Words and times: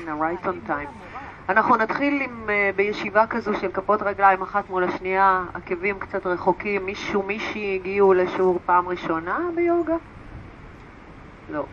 הנה, 0.00 0.14
right 0.20 0.46
on 0.46 0.68
time. 0.68 0.88
אנחנו 1.48 1.76
נתחיל 1.76 2.22
עם, 2.22 2.46
uh, 2.46 2.76
בישיבה 2.76 3.26
כזו 3.26 3.54
של 3.54 3.72
כפות 3.72 4.02
רגליים 4.02 4.42
אחת 4.42 4.70
מול 4.70 4.84
השנייה, 4.84 5.44
עקבים 5.54 5.98
קצת 5.98 6.26
רחוקים. 6.26 6.86
מישהו, 6.86 7.22
מישהי 7.22 7.74
הגיעו 7.74 8.14
לשיעור 8.14 8.60
פעם 8.66 8.88
ראשונה 8.88 9.38
ביוגה? 9.54 9.96
לא. 11.50 11.64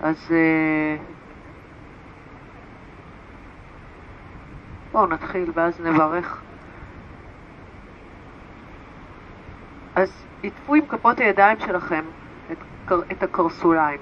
אז 0.00 0.16
uh, 0.28 1.00
בואו 4.92 5.06
נתחיל 5.06 5.50
ואז 5.54 5.80
נברך. 5.80 6.42
אז 9.94 10.26
עטפו 10.42 10.74
עם 10.74 10.86
כפות 10.86 11.18
הידיים 11.18 11.60
שלכם 11.60 12.04
את, 12.52 12.92
את 13.12 13.22
הקרסוליים. 13.22 14.00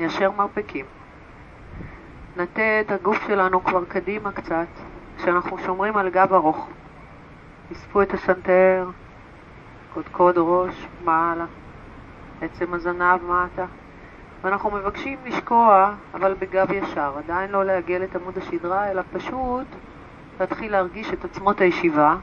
ניישר 0.00 0.30
מרפקים. 0.30 0.84
נטה 2.36 2.80
את 2.80 2.90
הגוף 2.90 3.26
שלנו 3.26 3.64
כבר 3.64 3.84
קדימה 3.84 4.32
קצת, 4.32 4.66
כשאנחנו 5.16 5.58
שומרים 5.58 5.96
על 5.96 6.08
גב 6.08 6.32
ארוך. 6.32 6.68
אספו 7.72 8.02
את 8.02 8.14
הסנטר, 8.14 8.88
קודקוד 9.94 10.34
ראש 10.38 10.86
מעלה, 11.04 11.44
עצם 12.42 12.74
הזנב 12.74 13.20
מטה. 13.24 13.64
ואנחנו 14.42 14.70
מבקשים 14.70 15.18
לשקוע, 15.24 15.94
אבל 16.14 16.34
בגב 16.38 16.72
ישר, 16.72 17.12
עדיין 17.18 17.50
לא 17.50 17.64
לעגל 17.64 18.04
את 18.04 18.16
עמוד 18.16 18.38
השדרה, 18.38 18.90
אלא 18.90 19.02
פשוט 19.12 19.66
להתחיל 20.40 20.72
להרגיש 20.72 21.12
את 21.12 21.24
עצמות 21.24 21.60
הישיבה 21.60 22.16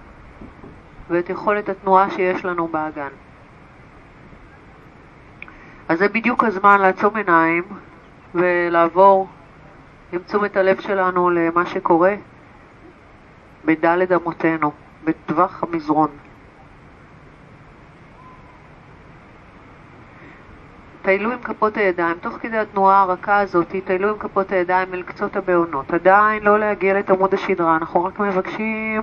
ואת 1.09 1.30
יכולת 1.30 1.70
התנועה 1.70 2.09
שיש 2.09 2.46
לנו 2.46 2.68
באגן. 2.68 3.09
אז 5.90 6.00
זה 6.00 6.08
בדיוק 6.08 6.44
הזמן 6.44 6.82
לעצום 6.82 7.16
עיניים 7.16 7.64
ולעבור 8.36 9.28
עם 10.12 10.20
תשומת 10.20 10.58
הלב 10.58 10.81
שלנו 10.81 11.30
למה 11.30 11.66
שקורה 11.66 12.16
בדלת 13.66 14.12
אמותינו, 14.12 14.72
בטווח 15.03 15.64
המזרון. 15.64 16.09
טיילו 21.02 21.31
עם 21.31 21.39
כפות 21.44 21.78
הידיים, 21.78 22.17
תוך 22.22 22.34
כדי 22.42 22.58
התנועה 22.58 23.02
הרכה 23.02 23.40
הזאת, 23.40 23.75
טיילו 23.86 24.09
עם 24.09 24.17
כפות 24.19 24.52
הידיים 24.52 24.94
אל 24.94 25.03
קצות 25.03 25.36
הבעונות. 25.36 25.94
עדיין 25.94 26.44
לא 26.44 26.59
לעגל 26.59 27.00
את 27.00 27.09
עמוד 27.09 27.34
השדרה, 27.34 27.75
אנחנו 27.75 28.03
רק 28.03 28.19
מבקשים 28.19 29.02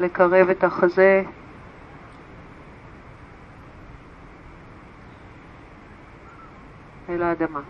לקרב 0.00 0.50
את 0.50 0.64
החזה 0.64 1.22
אל 7.08 7.22
האדמה. 7.22 7.60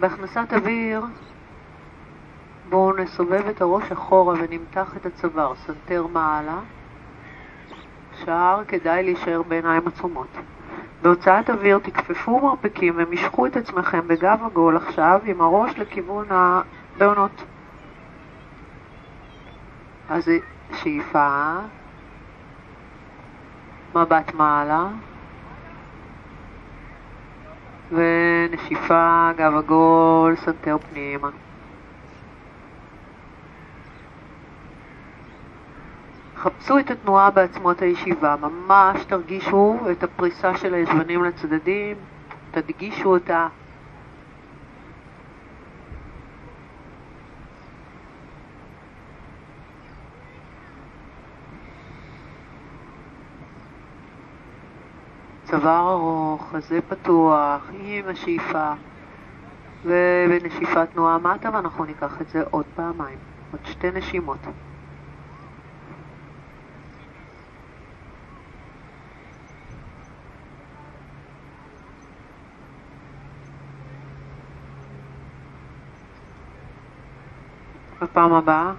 בהכנסת 0.00 0.52
אוויר 0.52 1.02
בואו 2.68 2.96
נסובב 2.96 3.48
את 3.48 3.60
הראש 3.60 3.92
אחורה 3.92 4.34
ונמתח 4.38 4.96
את 4.96 5.06
הצוואר, 5.06 5.54
סנטר 5.54 6.06
מעלה. 6.06 6.58
שער 8.24 8.64
כדאי 8.68 9.02
להישאר 9.02 9.42
בעיניים 9.42 9.82
עצומות. 9.86 10.28
בהוצאת 11.02 11.50
אוויר 11.50 11.78
תכפפו 11.78 12.40
מרפקים 12.40 12.94
ומשכו 12.96 13.46
את 13.46 13.56
עצמכם 13.56 14.08
בגב 14.08 14.38
עגול 14.44 14.76
עכשיו 14.76 15.20
עם 15.24 15.40
הראש 15.40 15.78
לכיוון 15.78 16.26
הבהונות. 16.30 17.44
אז 20.08 20.30
שאיפה, 20.72 21.58
מבט 23.94 24.34
מעלה, 24.34 24.86
ונשיפה, 27.92 29.30
גב 29.36 29.54
עגול, 29.56 30.36
סנטר 30.36 30.76
פנימה. 30.90 31.30
חפשו 36.36 36.78
את 36.78 36.90
התנועה 36.90 37.30
בעצמות 37.30 37.82
הישיבה, 37.82 38.36
ממש 38.40 39.04
תרגישו 39.04 39.78
את 39.92 40.02
הפריסה 40.02 40.56
של 40.56 40.74
הישבנים 40.74 41.24
לצדדים, 41.24 41.96
תדגישו 42.50 43.08
אותה. 43.08 43.48
צוואר 55.60 55.92
ארוך, 55.92 56.50
חזה 56.52 56.80
פתוח, 56.88 57.70
עם 57.72 58.08
השאיפה, 58.08 58.72
ובנשיפת 59.84 60.88
תנועה 60.92 61.18
מטה, 61.18 61.50
ואנחנו 61.52 61.84
ניקח 61.84 62.20
את 62.20 62.28
זה 62.28 62.42
עוד 62.50 62.64
פעמיים, 62.74 63.18
עוד 63.52 63.60
שתי 63.64 63.90
נשימות. 63.90 64.38
בפעם 78.02 78.32
הבאה. 78.32 78.72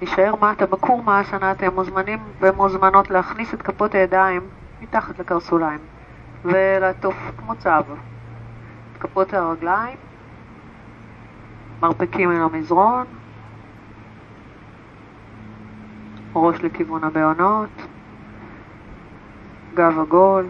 נישאר 0.00 0.34
מטה 0.36 0.66
בקור 0.66 1.02
מאסנה, 1.02 1.52
אתם 1.52 1.74
מוזמנים 1.74 2.18
ומוזמנות 2.40 3.10
להכניס 3.10 3.54
את 3.54 3.62
כפות 3.62 3.94
הידיים 3.94 4.48
מתחת 4.92 5.18
לקרסוליים 5.18 5.78
ולעטוף 6.44 7.14
כמו 7.36 7.52
את 7.52 8.98
כפות 9.00 9.34
הרגליים, 9.34 9.96
מרפקים 11.82 12.30
אל 12.30 12.42
המזרון, 12.42 13.06
ראש 16.34 16.62
לכיוון 16.62 17.04
הבעונות, 17.04 17.68
גב 19.74 19.98
עגול. 19.98 20.46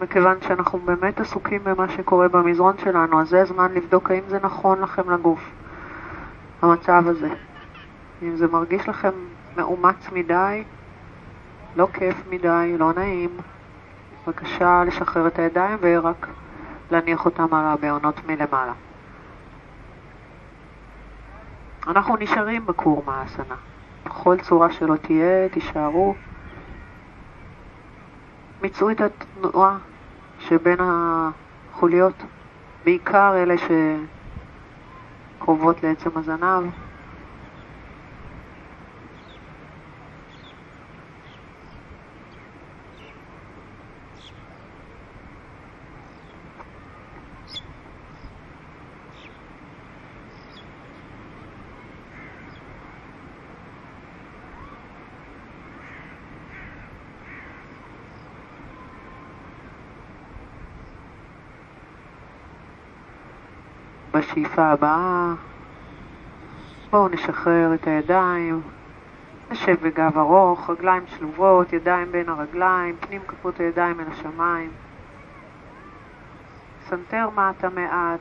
מכיוון 0.00 0.36
שאנחנו 0.40 0.78
באמת 0.78 1.20
עסוקים 1.20 1.64
במה 1.64 1.88
שקורה 1.88 2.28
במזרון 2.28 2.78
שלנו, 2.78 3.20
אז 3.20 3.28
זה 3.28 3.42
הזמן 3.42 3.72
לבדוק 3.72 4.10
האם 4.10 4.22
זה 4.28 4.38
נכון 4.42 4.80
לכם 4.80 5.10
לגוף, 5.10 5.40
המצב 6.62 7.02
הזה. 7.06 7.49
אם 8.22 8.36
זה 8.36 8.46
מרגיש 8.46 8.88
לכם 8.88 9.12
מאומץ 9.56 10.08
מדי, 10.12 10.64
לא 11.76 11.88
כיף 11.92 12.16
מדי, 12.30 12.74
לא 12.78 12.92
נעים, 12.92 13.30
בבקשה 14.26 14.84
לשחרר 14.86 15.26
את 15.26 15.38
הידיים 15.38 15.78
ורק 15.80 16.26
להניח 16.90 17.24
אותם 17.24 17.54
על 17.54 17.64
הבעונות 17.64 18.26
מלמעלה. 18.26 18.72
אנחנו 21.86 22.16
נשארים 22.16 22.66
בקור 22.66 23.02
מאסנה. 23.06 23.54
בכל 24.04 24.36
צורה 24.40 24.72
שלא 24.72 24.96
תהיה, 24.96 25.48
תישארו. 25.48 26.14
מצאו 28.62 28.90
את 28.90 29.00
התנועה 29.00 29.78
שבין 30.38 30.78
החוליות, 30.80 32.22
בעיקר 32.84 33.34
אלה 33.36 33.54
שקרובות 35.38 35.82
לעצם 35.82 36.10
הזנב. 36.14 36.70
בשאיפה 64.30 64.62
הבאה. 64.62 65.32
בואו 66.90 67.08
נשחרר 67.08 67.74
את 67.74 67.86
הידיים, 67.86 68.60
נשב 69.50 69.76
בגב 69.82 70.18
ארוך, 70.18 70.70
רגליים 70.70 71.02
שלובות, 71.06 71.72
ידיים 71.72 72.12
בין 72.12 72.28
הרגליים, 72.28 72.96
פנים 73.00 73.20
כפות 73.28 73.60
הידיים 73.60 74.00
אל 74.00 74.06
השמיים. 74.12 74.70
סנטר 76.88 77.28
מטה 77.30 77.68
מעט, 77.68 78.20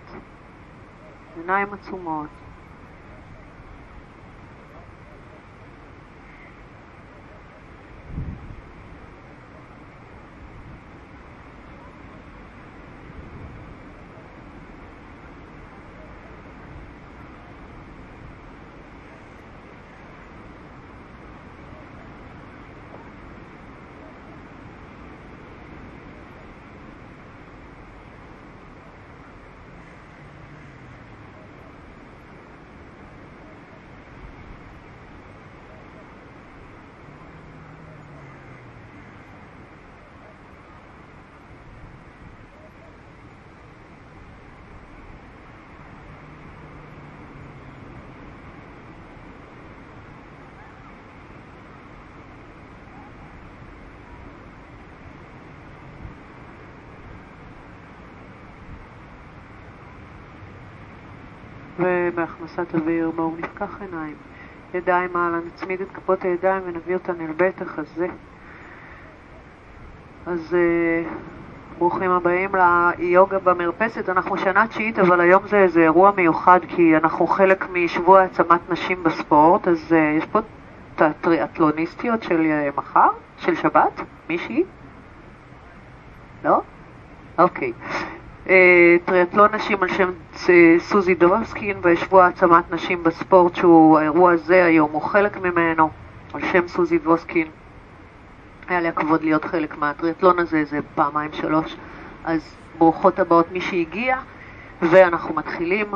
עיניים 1.38 1.68
עצומות. 1.74 2.28
ובהכנסת 61.80 62.76
אוויר 62.76 63.12
בואו 63.16 63.36
נפקח 63.38 63.82
עיניים. 63.82 64.16
ידיים 64.74 65.10
מעלה, 65.14 65.38
נצמיד 65.48 65.82
את 65.82 65.88
כפות 65.94 66.24
הידיים 66.24 66.62
ונביא 66.66 66.94
אותן 66.94 67.22
אל 67.22 67.32
בית 67.32 67.62
החזה. 67.62 68.08
אז 70.26 70.56
uh, 70.56 71.08
ברוכים 71.78 72.12
הבאים 72.12 72.50
ליוגה 72.56 73.40
במרפסת. 73.40 74.10
אנחנו 74.10 74.38
שנה 74.38 74.68
תשיעית, 74.68 75.00
אבל 75.00 75.22
היום 75.22 75.48
זה 75.48 75.58
איזה 75.58 75.82
אירוע 75.82 76.12
מיוחד 76.18 76.60
כי 76.68 76.98
אנחנו 76.98 77.28
חלק 77.28 77.70
משבוע 77.74 78.22
העצמת 78.22 78.70
נשים 78.70 79.04
בספורט, 79.04 79.68
אז 79.68 79.92
uh, 79.92 79.96
יש 79.96 80.26
פה 80.26 80.40
את 80.96 81.02
הטריאטלוניסטיות 81.02 82.24
של 82.24 82.40
uh, 82.40 82.78
מחר, 82.78 83.10
של 83.38 83.56
שבת? 83.56 84.02
מישהי? 84.30 84.64
לא? 86.44 86.62
אוקיי. 87.38 87.74
Uh, 87.82 87.99
טריאטלון 89.06 89.56
נשים 89.56 89.84
על 89.84 89.90
שם 89.90 90.12
סוזי 90.80 91.16
דובסקין 91.16 91.78
ושבוע 91.82 92.26
העצמת 92.26 92.72
נשים 92.72 93.04
בספורט, 93.04 93.56
שהוא 93.56 94.00
האירוע 94.00 94.32
הזה 94.32 94.66
היום, 94.66 94.92
הוא 94.92 95.02
חלק 95.02 95.38
ממנו, 95.38 95.90
על 96.34 96.42
שם 96.52 96.68
סוזי 96.68 96.98
דובסקין. 96.98 97.48
היה 98.68 98.80
לי 98.80 98.88
הכבוד 98.88 99.24
להיות 99.24 99.46
חלק 99.46 99.78
מהטריאטלון 99.78 100.40
הזה 100.40 100.58
איזה 100.58 100.80
פעמיים 100.96 101.34
שלוש, 101.34 101.76
אז 102.26 102.56
ברוכות 102.78 103.20
הבאות 103.20 103.52
מי 103.52 103.62
שהגיע, 103.62 104.18
ואנחנו 104.82 105.36
מתחילים. 105.36 105.88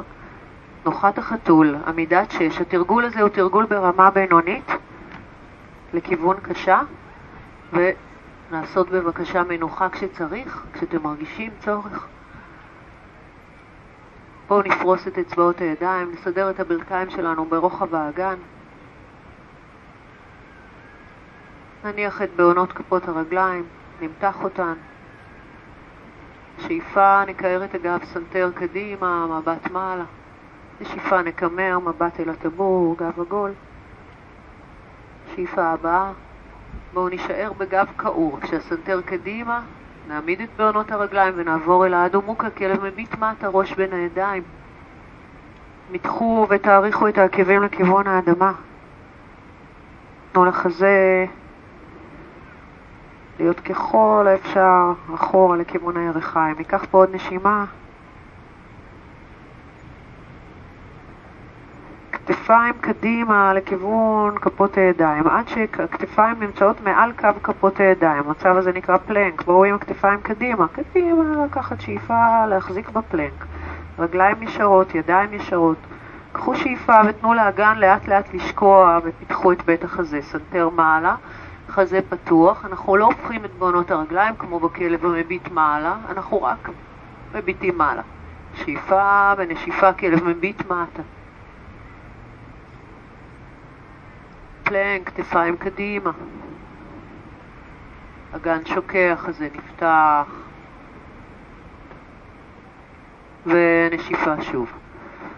נוחת 0.86 1.18
החתול, 1.18 1.76
עמידת 1.88 2.32
שש. 2.32 2.62
התרגול 2.62 3.06
הזה 3.06 3.22
הוא 3.22 3.30
תרגול 3.30 3.66
ברמה 3.66 4.10
בינונית 4.10 4.72
לכיוון 5.94 6.38
קשה, 6.42 6.82
ולעשות 7.74 8.90
בבקשה 8.90 9.44
מנוחה 9.44 9.90
כשצריך, 9.90 10.64
כשאתם 10.74 11.04
מרגישים 11.04 11.52
צורך. 11.60 12.08
בואו 14.54 14.64
נפרוס 14.66 15.08
את 15.08 15.18
אצבעות 15.18 15.62
הידיים, 15.62 16.12
נסדר 16.12 16.50
את 16.50 16.60
הברכיים 16.60 17.10
שלנו 17.10 17.46
ברוחב 17.46 17.96
האגן. 17.96 18.36
נניח 21.84 22.22
את 22.22 22.30
בהונות 22.36 22.74
כפות 22.74 23.08
הרגליים, 23.08 23.66
נמתח 24.02 24.44
אותן. 24.44 24.74
שאיפה 26.60 27.26
נקער 27.26 27.64
את 27.64 27.76
הגב 27.76 28.00
סנטר 28.04 28.52
קדימה, 28.56 29.28
מבט 29.28 29.72
מעלה. 29.72 30.06
בנשיפה 30.82 31.22
נקמר, 31.22 31.80
מבט 31.80 32.20
אל 32.20 32.30
הטבור, 32.30 32.96
גב 32.98 33.20
עגול. 33.20 33.52
שאיפה 35.36 35.64
הבאה, 35.64 36.12
בואו 36.94 37.10
נישאר 37.10 37.52
בגב 37.58 37.88
כעור. 37.98 38.40
כשהסנטר 38.42 39.02
קדימה, 39.02 39.62
נעמיד 40.08 40.42
את 40.42 40.50
בעונות 40.58 40.92
הרגליים 40.92 41.34
ונעבור 41.38 41.86
אל 41.86 41.94
האדומוקה, 41.94 42.50
כלב 42.50 42.84
מביט 42.84 43.16
מטה, 43.16 43.48
ראש 43.48 43.74
בין 43.74 43.94
הידיים. 43.94 44.44
מתחו 45.92 46.48
ותאריכו 46.50 47.08
את 47.08 47.18
העקבים 47.18 47.64
לכיוון 47.64 48.08
האדמה. 48.08 48.54
תנו 50.32 50.46
לחזה 50.46 51.26
להיות 53.40 53.60
ככל 53.60 54.26
האפשר 54.30 54.92
אחורה 55.16 55.58
לכיוון 55.58 55.98
הירכיים. 55.98 56.56
ניקח 56.58 56.86
פה 56.92 56.98
עוד 56.98 57.10
נשימה. 57.16 57.66
כתפיים 62.28 62.74
קדימה 62.82 63.54
לכיוון 63.54 64.38
כפות 64.38 64.78
הידיים, 64.78 65.28
עד 65.28 65.48
שהכתפיים 65.48 66.40
נמצאות 66.40 66.82
מעל 66.82 67.12
קו 67.12 67.28
כפות 67.44 67.80
הידיים. 67.80 68.24
המצב 68.26 68.58
הזה 68.58 68.72
נקרא 68.72 68.98
פלנק. 68.98 69.44
בואו 69.44 69.64
עם 69.64 69.76
הכתפיים 69.76 70.22
קדימה. 70.22 70.68
קדימה, 70.68 71.46
לקחת 71.46 71.82
שאיפה, 71.82 72.46
להחזיק 72.46 72.90
בפלנק. 72.90 73.46
רגליים 74.00 74.44
ישרות, 74.44 74.96
ידיים 74.96 75.34
ישרות. 75.34 75.78
קחו 76.32 76.56
שאיפה 76.56 77.02
ותנו 77.06 77.34
לאגן 77.34 77.78
לאט 77.78 78.08
לאט 78.08 78.34
לשקוע 78.34 79.00
ופתחו 79.04 79.52
את 79.52 79.66
בית 79.66 79.84
החזה. 79.84 80.22
סנטר 80.22 80.70
מעלה. 80.70 81.16
חזה 81.70 82.00
פתוח, 82.10 82.66
אנחנו 82.66 82.96
לא 82.96 83.06
הופכים 83.06 83.46
את 83.46 83.52
בהונות 83.60 83.92
הרגליים 83.92 84.36
כמו 84.36 84.60
בכלב 84.60 85.06
המביט 85.06 85.52
מעלה, 85.52 85.96
אנחנו 86.10 86.44
רק 86.44 86.70
מביטים 87.36 87.78
מעלה. 87.78 88.02
שאיפה 88.54 89.34
ונשיפה, 89.38 89.94
כלב 89.94 90.24
מביט 90.24 90.62
מטה. 90.66 91.02
פלנק, 94.74 95.10
כתפיים 95.10 95.58
קדימה. 95.58 96.12
אגן 98.36 98.66
שוקע, 98.66 99.16
חזה 99.16 99.48
נפתח. 99.56 100.26
ונשיפה 103.46 104.42
שוב. 104.42 104.72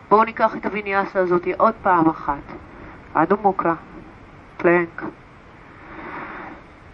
בואו 0.09 0.23
ניקח 0.23 0.55
את 0.55 0.65
הוויניאסה 0.65 1.19
הזאת 1.19 1.47
עוד 1.57 1.73
פעם 1.81 2.09
אחת. 2.09 2.43
אדו 3.13 3.37
מוקה, 3.41 3.73
פלנק. 4.57 5.03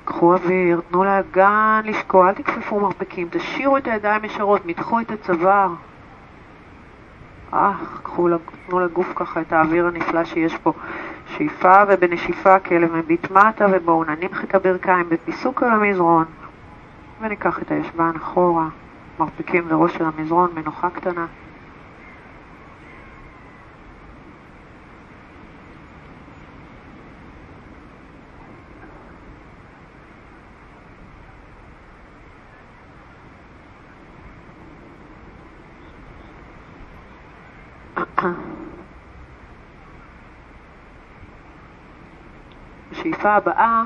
קחו 0.05 0.33
אוויר, 0.33 0.81
תנו 0.89 1.03
לאגן 1.03 1.81
לשקוע, 1.85 2.29
אל 2.29 2.33
תכפפו 2.33 2.79
מרפקים, 2.79 3.27
תשאירו 3.31 3.77
את 3.77 3.87
הידיים 3.87 4.25
ישרות, 4.25 4.65
מתחו 4.65 4.99
את 4.99 5.11
הצוואר. 5.11 5.73
אה, 7.53 7.73
קחו, 8.03 8.29
תנו 8.67 8.79
לגוף 8.79 9.07
ככה 9.15 9.41
את 9.41 9.53
האוויר 9.53 9.87
הנפלא 9.87 10.25
שיש 10.25 10.57
פה. 10.57 10.73
שאיפה 11.37 11.83
ובנשיפה 11.87 12.59
כלב 12.59 12.95
מביט 12.95 13.31
מטה 13.31 13.65
ובואו 13.71 14.03
נניח 14.03 14.43
את 14.43 14.55
הברכיים 14.55 15.09
בפיסוק 15.09 15.63
על 15.63 15.69
המזרון 15.71 16.25
וניקח 17.21 17.61
את 17.61 17.71
הישבן 17.71 18.11
אחורה, 18.17 18.67
מרפקים 19.19 19.67
לראש 19.69 19.93
של 19.93 20.05
המזרון, 20.05 20.51
מנוחה 20.55 20.89
קטנה. 20.89 21.25
בשאיפה 43.21 43.35
הבאה 43.35 43.83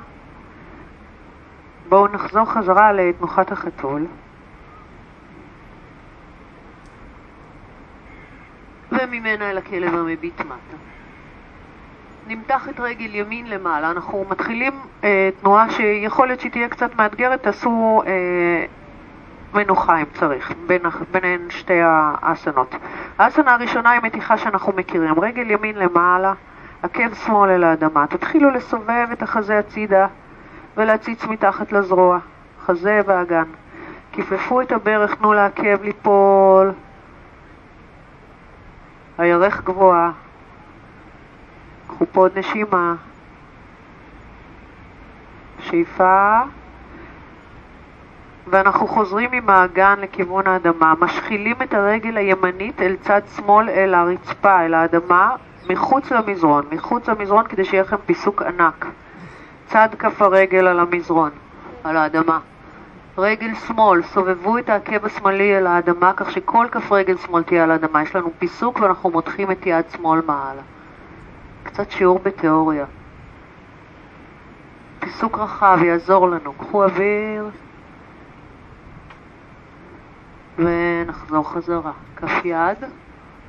בואו 1.90 2.08
נחזור 2.08 2.46
חזרה 2.46 2.92
לתנוחת 2.92 3.52
החתול 3.52 4.06
וממנה 8.92 9.50
אל 9.52 9.58
הכלב 9.58 9.96
המביט 9.96 10.40
מטה. 10.40 10.78
נמתח 12.28 12.70
את 12.70 12.80
רגל 12.80 13.16
ימין 13.16 13.50
למעלה, 13.50 13.92
אנחנו 13.92 14.26
מתחילים 14.30 14.74
אה, 15.04 15.30
תנועה 15.42 15.70
שיכול 15.70 16.28
להיות 16.28 16.40
שהיא 16.40 16.52
תהיה 16.52 16.70
קצת 16.70 16.96
מאתגרת, 16.96 17.44
תעשו 17.44 18.04
אה, 18.08 18.66
מנוחה 19.54 19.98
אם 19.98 20.06
צריך, 20.14 20.54
בין, 20.68 20.82
ביניהן 21.12 21.50
שתי 21.50 21.80
האסנות. 21.82 22.76
האסנה 23.18 23.54
הראשונה 23.54 23.92
היא 23.92 24.02
מתיחה 24.04 24.38
שאנחנו 24.38 24.74
מכירים, 24.76 25.20
רגל 25.20 25.52
ימין 25.52 25.76
למעלה, 25.76 26.34
עקב 26.84 27.14
שמאל 27.14 27.50
אל 27.50 27.64
האדמה. 27.64 28.08
תתחילו 28.08 28.50
לסובב 28.50 29.08
את 29.14 29.22
החזה 29.22 29.60
הצידה 29.60 30.08
ולהציץ 30.78 31.24
מתחת 31.24 31.72
לזרוע, 31.72 32.20
חזה 32.66 33.02
ואגן. 33.06 33.46
כפפו 34.14 34.62
את 34.62 34.72
הברך, 34.72 35.16
תנו 35.16 35.34
לעקב 35.34 35.84
ליפול. 35.84 36.72
הירך 39.18 39.64
גבוהה. 39.64 40.12
קחו 41.88 42.06
פה 42.12 42.22
עוד 42.22 42.38
נשימה. 42.38 42.96
שאיפה. 45.60 46.42
ואנחנו 48.48 48.88
חוזרים 48.88 49.30
עם 49.34 49.50
האגן 49.50 49.96
לכיוון 50.02 50.48
האדמה, 50.48 50.94
משחילים 51.00 51.56
את 51.62 51.74
הרגל 51.74 52.18
הימנית 52.18 52.82
אל 52.82 52.96
צד 53.02 53.22
שמאל 53.36 53.70
אל 53.70 53.94
הרצפה, 53.94 54.66
אל 54.66 54.74
האדמה, 54.74 55.36
מחוץ 55.70 56.12
למזרון, 56.12 56.66
מחוץ 56.72 57.10
למזרון 57.10 57.48
כדי 57.48 57.66
שיהיה 57.66 57.84
לכם 57.84 57.98
פיסוק 58.06 58.42
ענק. 58.42 58.86
צד 59.68 59.90
כף 60.00 60.22
הרגל 60.22 60.68
על 60.68 60.80
המזרון, 60.80 61.32
על 61.84 61.98
האדמה. 61.98 62.40
רגל 63.18 63.56
שמאל, 63.56 64.02
סובבו 64.04 64.58
את 64.58 64.70
העקב 64.70 65.06
השמאלי 65.06 65.56
על 65.56 65.68
האדמה 65.68 66.14
כך 66.14 66.32
שכל 66.32 66.68
כף 66.72 66.92
רגל 66.92 67.18
שמאל 67.18 67.44
תהיה 67.44 67.64
על 67.64 67.72
האדמה. 67.72 68.04
יש 68.04 68.16
לנו 68.16 68.32
פיסוק 68.40 68.80
ואנחנו 68.80 69.10
מותחים 69.10 69.52
את 69.52 69.66
יד 69.66 69.86
שמאל 69.90 70.22
מעלה. 70.26 70.62
קצת 71.64 71.92
שיעור 71.92 72.20
בתיאוריה. 72.24 72.86
פיסוק 75.00 75.38
רחב 75.38 75.80
יעזור 75.84 76.30
לנו. 76.30 76.54
קחו 76.54 76.84
אוויר 76.84 77.50
ונחזור 80.58 81.50
חזרה. 81.52 81.92
כף 82.16 82.46
יד. 82.46 82.78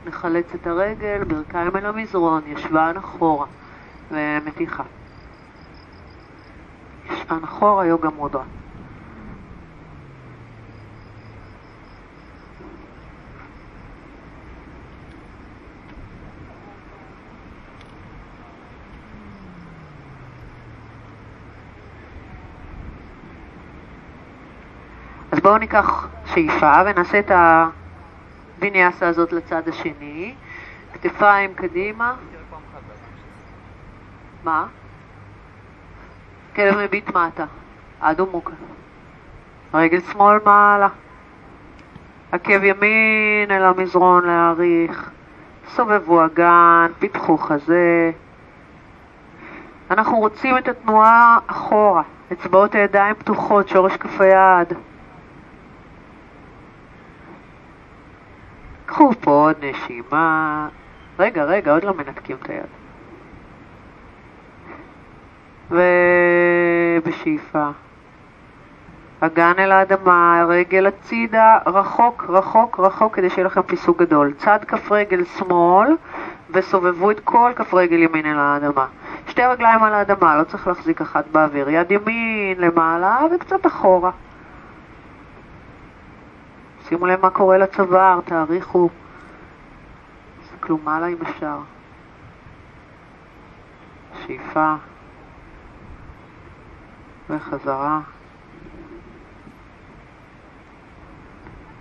נחלץ 0.06 0.54
את 0.54 0.66
הרגל, 0.66 1.24
ברכיים 1.24 1.76
אל 1.76 1.86
המזרון, 1.86 2.42
ישבן 2.46 2.94
אחורה 2.98 3.46
ומתיחה. 4.10 4.82
ישבן 7.10 7.44
אחורה, 7.44 7.86
יוגה 7.86 8.10
מודרה. 8.10 8.44
אז 25.32 25.40
בואו 25.40 25.58
ניקח 25.58 26.08
שאיפה 26.24 26.72
ונעשה 26.86 27.18
את 27.18 27.30
ה... 27.30 27.68
הוויניאסה 28.56 29.08
הזאת 29.08 29.32
לצד 29.32 29.68
השני. 29.68 30.34
כתפיים 30.92 31.54
קדימה. 31.54 32.14
מה? 34.44 34.66
כלב 36.56 36.78
מביט 36.78 37.08
מטה, 37.08 37.44
עד 38.00 38.20
ומוקה. 38.20 38.52
רגל 39.74 40.00
שמאל 40.00 40.38
מעלה. 40.44 40.88
עקב 42.32 42.64
ימין 42.64 43.50
אל 43.50 43.64
המזרון 43.64 44.26
להאריך. 44.26 45.10
סובבו 45.68 46.24
אגן, 46.24 46.86
פיתחו 46.98 47.38
חזה. 47.38 48.10
אנחנו 49.90 50.18
רוצים 50.18 50.58
את 50.58 50.68
התנועה 50.68 51.38
אחורה, 51.46 52.02
אצבעות 52.32 52.74
הידיים 52.74 53.14
פתוחות, 53.14 53.68
שורש 53.68 53.96
כף 53.96 54.20
היד. 54.20 54.72
קחו 58.86 59.10
פה 59.20 59.30
עוד 59.30 59.56
נשימה. 59.64 60.68
רגע, 61.18 61.44
רגע, 61.44 61.72
עוד 61.72 61.84
לא 61.84 61.94
מנתקים 61.94 62.36
את 62.42 62.50
היד. 62.50 62.66
ובשאיפה. 67.00 67.68
אגן 69.20 69.52
אל 69.58 69.72
האדמה, 69.72 70.44
רגל 70.48 70.86
הצידה, 70.86 71.58
רחוק, 71.66 72.24
רחוק, 72.28 72.80
רחוק, 72.80 73.14
כדי 73.14 73.30
שיהיה 73.30 73.46
לכם 73.46 73.62
פיסוק 73.62 73.98
גדול. 73.98 74.32
צד 74.38 74.58
כף 74.68 74.92
רגל 74.92 75.24
שמאל, 75.24 75.88
וסובבו 76.50 77.10
את 77.10 77.20
כל 77.20 77.52
כף 77.56 77.74
רגל 77.74 78.02
ימין 78.02 78.26
אל 78.26 78.38
האדמה. 78.38 78.86
שתי 79.28 79.42
רגליים 79.42 79.82
על 79.82 79.94
האדמה, 79.94 80.36
לא 80.36 80.44
צריך 80.44 80.66
להחזיק 80.66 81.00
אחת 81.00 81.24
באוויר. 81.32 81.68
יד 81.68 81.90
ימין 81.90 82.60
למעלה 82.60 83.18
וקצת 83.34 83.66
אחורה. 83.66 84.10
שימו 86.88 87.06
לב 87.06 87.20
מה 87.20 87.30
קורה 87.30 87.58
לצוואר, 87.58 88.20
תאריכו. 88.24 88.88
תסתכלו 90.40 90.78
מעלה 90.78 91.06
אם 91.06 91.22
אפשר. 91.22 91.58
שאיפה. 94.26 94.74
וחזרה. 97.30 98.00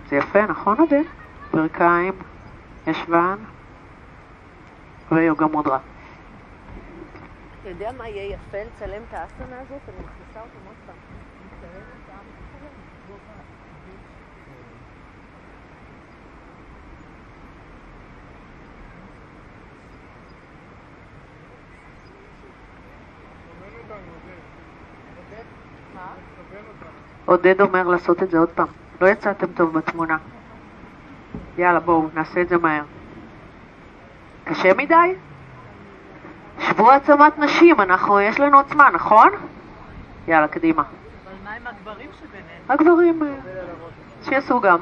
זה 0.08 0.16
יפה, 0.16 0.46
נכון 0.46 0.76
עודד? 0.80 1.02
ברכיים, 1.52 2.12
ישבן 2.86 3.36
ויוגה 5.12 5.46
מודרה. 5.46 5.78
אתה 7.60 7.68
יודע 7.68 7.92
מה 7.98 8.08
יהיה 8.08 8.34
יפה 8.34 8.58
לצלם 8.58 9.02
את 9.08 9.14
האסנה 9.14 9.60
הזאת? 9.60 9.80
אני 9.88 9.96
מכניסה 9.96 10.40
אותם 10.40 10.66
עוד 10.66 10.76
פעם. 10.86 11.05
עודד 27.24 27.60
אומר 27.60 27.88
לעשות 27.88 28.22
את 28.22 28.30
זה 28.30 28.38
עוד 28.38 28.48
פעם. 28.48 28.66
לא 29.00 29.06
יצאתם 29.06 29.46
טוב 29.46 29.78
בתמונה. 29.78 30.16
יאללה, 31.58 31.80
בואו, 31.80 32.08
נעשה 32.14 32.40
את 32.40 32.48
זה 32.48 32.58
מהר. 32.58 32.82
קשה 34.44 34.74
מדי? 34.74 35.14
שבוע 36.58 36.92
העצמת 36.92 37.38
נשים, 37.38 37.80
אנחנו, 37.80 38.20
יש 38.20 38.40
לנו 38.40 38.58
עוצמה, 38.58 38.90
נכון? 38.90 39.30
יאללה, 40.28 40.48
קדימה. 40.48 40.82
אבל 40.82 41.32
מה 41.44 41.50
עם 41.52 41.66
הגברים 41.66 42.10
שביניהם? 42.20 42.62
הגברים, 42.68 43.22
אה, 43.22 43.28
שיעשו 44.22 44.60
גם. 44.60 44.78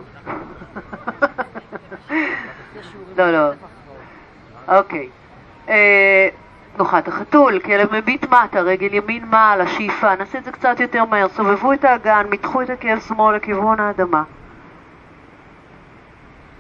לא, 3.19 3.31
לא. 3.31 3.50
אוקיי. 4.69 5.09
תנוחת 6.76 7.09
החתול, 7.09 7.59
כלב 7.59 7.88
מביט 7.93 8.25
מטה, 8.25 8.61
רגל 8.61 8.95
ימין 8.95 9.25
מעלה, 9.31 9.66
שאיפה, 9.66 10.14
נעשה 10.16 10.38
את 10.38 10.45
זה 10.45 10.52
קצת 10.52 10.81
יותר 10.81 11.04
מהר, 11.04 11.28
סובבו 11.28 11.73
את 11.73 11.85
האגן, 11.85 12.26
מתחו 12.31 12.62
את 12.62 12.71
הכאב 12.71 13.00
שמאל 13.00 13.37
לכיוון 13.37 13.81
האדמה. 13.81 14.23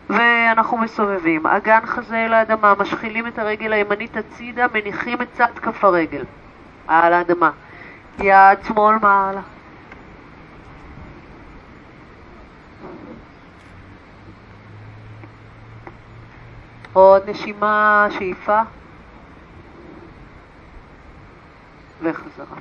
ואנחנו 0.08 0.78
מסובבים. 0.78 1.46
אגן 1.46 1.86
חזה 1.86 2.24
אל 2.24 2.34
האדמה, 2.34 2.74
משחילים 2.78 3.26
את 3.26 3.38
הרגל 3.38 3.72
הימנית 3.72 4.16
הצידה, 4.16 4.66
מניחים 4.74 5.22
את 5.22 5.28
צד 5.32 5.58
כף 5.62 5.84
הרגל 5.84 6.24
על 6.88 7.12
האדמה. 7.12 7.50
יד 8.18 8.58
שמאל 8.68 8.96
מעלה. 9.02 9.40
עוד 16.92 17.30
נשימה, 17.30 18.06
שאיפה. 18.10 18.60
וחזרה. 22.04 22.56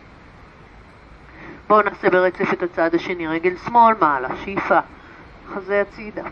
בואו 1.68 1.82
נעשה 1.82 2.10
ברצף 2.10 2.54
את 2.54 2.64
הצד 2.64 2.96
השני, 2.96 3.28
רגל 3.28 3.58
שמאל 3.58 3.94
מעלה, 4.02 4.30
שאיפה, 4.44 4.80
חזה 5.54 5.82
הצידה. 5.82 6.24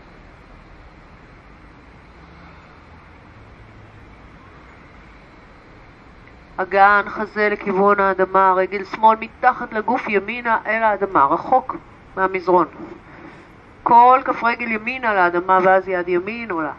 אגן 6.56 7.02
חזה 7.08 7.48
לכיוון 7.48 8.00
האדמה, 8.00 8.54
רגל 8.56 8.84
שמאל 8.84 9.16
מתחת 9.20 9.72
לגוף 9.72 10.08
ימינה 10.08 10.58
אל 10.66 10.82
האדמה, 10.82 11.24
רחוק 11.24 11.76
מהמזרון. 12.16 12.66
כל 13.82 14.20
כף 14.24 14.44
רגל 14.44 14.70
ימינה 14.70 15.14
לאדמה 15.14 15.58
ואז 15.64 15.88
יד 15.88 16.08
ימין 16.08 16.50
עולה. 16.50 16.72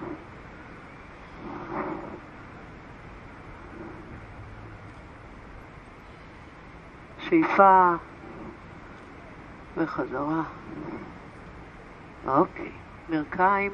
שאיפה 7.34 7.94
וחזרה. 9.78 10.44
אוקיי, 12.28 12.72
ברכיים, 13.10 13.72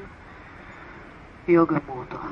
יוגה 1.48 1.78
מודרה. 1.88 2.30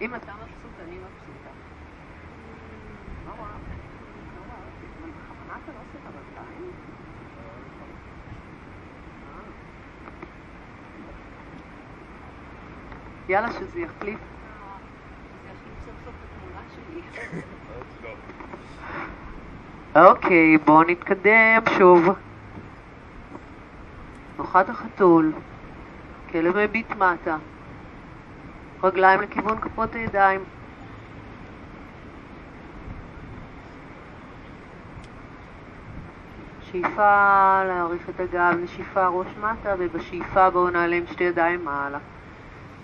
אם 0.00 0.14
אתה 0.14 0.32
מבסוט, 0.32 0.80
אני 0.88 0.98
מבסוטה. 0.98 1.50
לא 3.26 3.32
רואה, 3.32 3.48
לא 4.36 4.40
רואה. 4.46 4.58
בכוונה 5.18 5.58
אתה 5.64 5.72
לא 5.72 5.78
עושה 5.80 5.98
את 5.98 6.06
הרגליים? 6.06 7.03
יאללה, 13.28 13.52
שזה 13.52 13.80
יחליף. 13.80 14.18
אוקיי, 19.96 20.58
בואו 20.58 20.82
נתקדם 20.82 21.62
שוב. 21.78 22.08
תנוחת 24.36 24.68
החתול, 24.68 25.32
כלב 26.30 26.56
מביט 26.56 26.90
מטה, 26.90 27.36
רגליים 28.82 29.20
לכיוון 29.20 29.60
כפות 29.60 29.94
הידיים. 29.94 30.44
שאיפה 36.60 37.62
להאריך 37.64 38.08
את 38.08 38.20
הגב, 38.20 38.54
נשיפה 38.62 39.06
ראש 39.06 39.26
מטה, 39.40 39.74
ובשאיפה 39.78 40.50
בואו 40.50 40.70
נעלה 40.70 40.96
עם 40.96 41.06
שתי 41.06 41.24
ידיים 41.24 41.64
מעלה. 41.64 41.98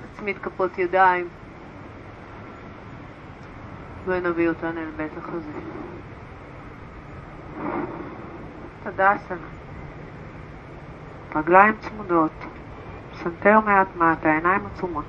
נצמיד 0.05 0.39
כפות 0.39 0.79
ידיים 0.79 1.29
ונביא 4.07 4.49
אותן 4.49 4.79
אל 4.79 4.91
בית 4.97 5.13
החזה. 5.17 5.53
טדאסנה. 8.83 9.47
רגליים 11.35 11.75
צמודות, 11.81 12.33
סנטר 13.15 13.61
מעט 13.61 13.89
מטה, 13.97 14.33
עיניים 14.33 14.67
עצומות. 14.67 15.05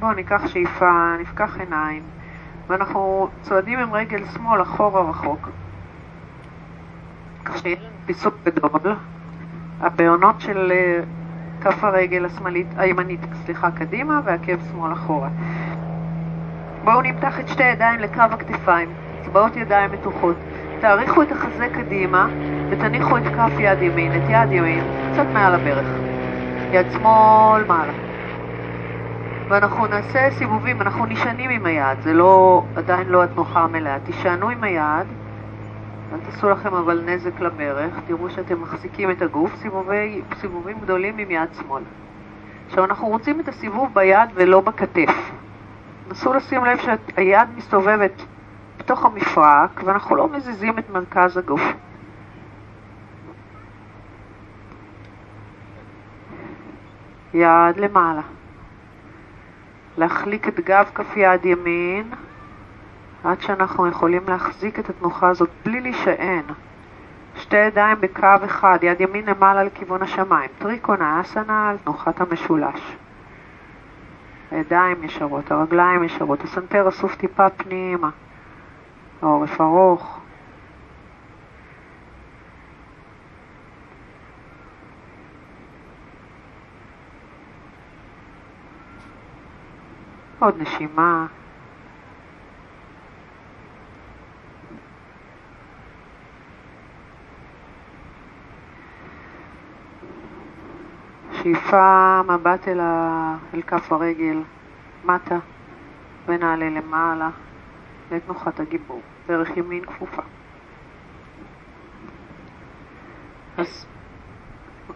בואו 0.00 0.12
ניקח 0.12 0.46
שאיפה, 0.46 1.14
נפקח 1.20 1.56
עיניים, 1.60 2.02
ואנחנו 2.68 3.28
צועדים 3.42 3.78
עם 3.78 3.94
רגל 3.94 4.24
שמאל 4.34 4.62
אחורה 4.62 5.10
רחוק. 5.10 5.48
כך 7.44 7.66
לנו 7.66 7.76
פיסוק 8.06 8.34
גדול. 8.44 8.94
הבעונות 9.80 10.40
של 10.40 10.72
אה, 10.72 11.00
כף 11.60 11.84
הרגל 11.84 12.24
השמאלית, 12.24 12.66
הימנית, 12.76 13.20
סליחה, 13.44 13.70
קדימה, 13.70 14.20
ועקב 14.24 14.56
שמאל 14.70 14.92
אחורה. 14.92 15.28
בואו 16.84 17.02
נמתח 17.02 17.40
את 17.40 17.48
שתי 17.48 17.62
ידיים 17.62 18.00
לקו 18.00 18.20
הכתפיים, 18.20 18.88
אצבעות 19.22 19.56
ידיים 19.56 19.92
מתוחות. 19.92 20.36
תאריכו 20.80 21.22
את 21.22 21.32
החזה 21.32 21.68
קדימה 21.74 22.28
ותניחו 22.70 23.16
את 23.16 23.22
כף 23.22 23.52
יד 23.58 23.82
ימין, 23.82 24.12
את 24.12 24.28
יד 24.28 24.52
ימין, 24.52 24.84
קצת 25.12 25.26
מעל 25.32 25.54
הברך. 25.54 25.88
יד 26.72 26.86
שמאל 26.92 27.64
מעלה. 27.64 28.05
ואנחנו 29.48 29.86
נעשה 29.86 30.30
סיבובים, 30.30 30.82
אנחנו 30.82 31.06
נשענים 31.06 31.50
עם 31.50 31.66
היד, 31.66 32.00
זה 32.00 32.12
לא, 32.12 32.64
עדיין 32.76 33.08
לא 33.08 33.22
התנוחה 33.22 33.60
המלאה. 33.60 33.98
תשענו 34.04 34.48
עם 34.48 34.64
היד, 34.64 35.06
אל 36.12 36.18
תעשו 36.24 36.50
לכם 36.50 36.74
אבל 36.74 37.02
נזק 37.06 37.40
לברך, 37.40 37.94
תראו 38.06 38.30
שאתם 38.30 38.62
מחזיקים 38.62 39.10
את 39.10 39.22
הגוף, 39.22 39.56
סיבובי, 39.56 40.22
סיבובים 40.40 40.80
גדולים 40.80 41.18
עם 41.18 41.30
יד 41.30 41.48
שמאל. 41.54 41.82
עכשיו 42.68 42.84
אנחנו 42.84 43.08
רוצים 43.08 43.40
את 43.40 43.48
הסיבוב 43.48 43.94
ביד 43.94 44.28
ולא 44.34 44.60
בכתף. 44.60 45.30
נסו 46.10 46.32
לשים 46.32 46.64
לב 46.64 46.78
שהיד 46.78 47.48
מסתובבת 47.56 48.22
בתוך 48.78 49.04
המפרק 49.04 49.80
ואנחנו 49.84 50.16
לא 50.16 50.28
מזיזים 50.28 50.78
את 50.78 50.90
מרכז 50.90 51.36
הגוף. 51.36 51.62
יד 57.34 57.76
למעלה. 57.76 58.35
להחליק 59.96 60.48
את 60.48 60.60
גב 60.60 60.90
כף 60.94 61.16
יד 61.16 61.44
ימין 61.44 62.10
עד 63.24 63.40
שאנחנו 63.40 63.86
יכולים 63.86 64.22
להחזיק 64.28 64.78
את 64.78 64.90
התנוחה 64.90 65.28
הזאת 65.28 65.50
בלי 65.64 65.80
להישען. 65.80 66.42
שתי 67.36 67.56
ידיים 67.56 68.00
בקו 68.00 68.26
אחד, 68.44 68.78
יד 68.82 69.00
ימין 69.00 69.26
למעלה 69.26 69.64
לכיוון 69.64 70.02
השמיים. 70.02 70.50
טריקונה 70.58 71.20
אסנה 71.20 71.70
על 71.70 71.76
תנוחת 71.84 72.20
המשולש. 72.20 72.96
הידיים 74.50 75.04
ישרות, 75.04 75.50
הרגליים 75.50 76.04
ישרות, 76.04 76.44
הסנטר 76.44 76.88
אסוף 76.88 77.14
טיפה 77.14 77.50
פנימה. 77.50 78.10
העורף 79.22 79.60
ארוך. 79.60 80.15
עוד 90.38 90.54
נשימה. 90.58 91.26
שאיפה 101.32 102.20
מבט 102.28 102.68
אל, 102.68 102.80
ה... 102.80 103.36
אל 103.54 103.62
כף 103.62 103.92
הרגל, 103.92 104.42
מטה, 105.04 105.38
ונעלה 106.26 106.70
למעלה 106.70 107.30
לתנוחת 108.10 108.60
הגיבור, 108.60 109.00
דרך 109.26 109.56
ימין 109.56 109.84
כפופה. 109.86 110.22
אז 113.56 113.86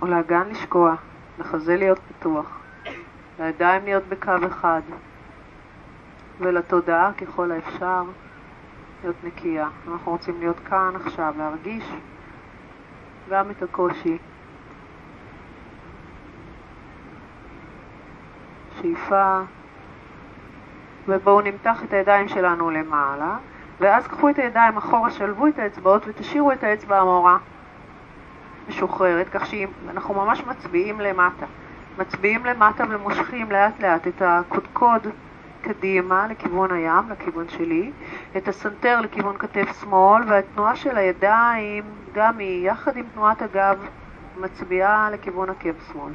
לאגן 0.03 0.49
לשקוע, 0.49 0.95
לחזה 1.39 1.77
להיות 1.77 1.99
פתוח, 2.09 2.61
לידיים 3.39 3.85
להיות 3.85 4.07
בקו 4.09 4.33
אחד, 4.47 4.81
ולתודעה 6.41 7.13
ככל 7.13 7.53
האפשר 7.53 8.03
להיות 9.03 9.17
נקייה. 9.25 9.69
אנחנו 9.89 10.13
רוצים 10.13 10.35
להיות 10.39 10.61
כאן 10.61 10.93
עכשיו, 10.95 11.35
להרגיש 11.39 11.85
גם 13.31 13.51
את 13.51 13.63
הקושי. 13.63 14.19
שאיפה, 18.81 19.41
ובואו 21.09 21.41
נמתח 21.41 21.85
את 21.85 21.93
הידיים 21.93 22.29
שלנו 22.29 22.71
למעלה, 22.71 23.37
ואז 23.81 24.07
קחו 24.07 24.29
את 24.29 24.39
הידיים 24.39 24.77
אחורה, 24.77 25.11
שלבו 25.11 25.47
את 25.47 25.59
האצבעות 25.59 26.03
ותשאירו 26.07 26.53
את 26.53 26.65
האצבע 26.65 26.99
המורה 26.99 27.39
משוחררת, 28.69 29.29
כך 29.29 29.47
שאנחנו 29.47 30.15
ממש 30.15 30.45
מצביעים 30.45 31.01
למטה. 31.01 31.47
מצביעים 31.99 32.45
למטה 32.45 32.85
ומושכים 32.89 33.53
לאט 33.53 33.81
לאט 33.81 34.07
את 34.07 34.23
הקודקוד 34.25 35.07
קדימה 35.63 36.27
לכיוון 36.27 36.73
הים, 36.73 37.11
לכיוון 37.11 37.49
שלי, 37.49 37.93
את 38.37 38.49
הסנטר 38.49 39.01
לכיוון 39.01 39.39
כתף 39.39 39.81
שמאל, 39.81 40.23
והתנועה 40.29 40.77
של 40.77 40.97
הידיים, 40.97 41.85
גם 42.15 42.39
היא, 42.39 42.69
יחד 42.69 42.97
עם 42.97 43.05
תנועת 43.15 43.43
הגב, 43.43 43.87
מצביעה 44.37 45.11
לכיוון 45.11 45.51
עקב 45.51 45.73
שמאל. 45.93 46.13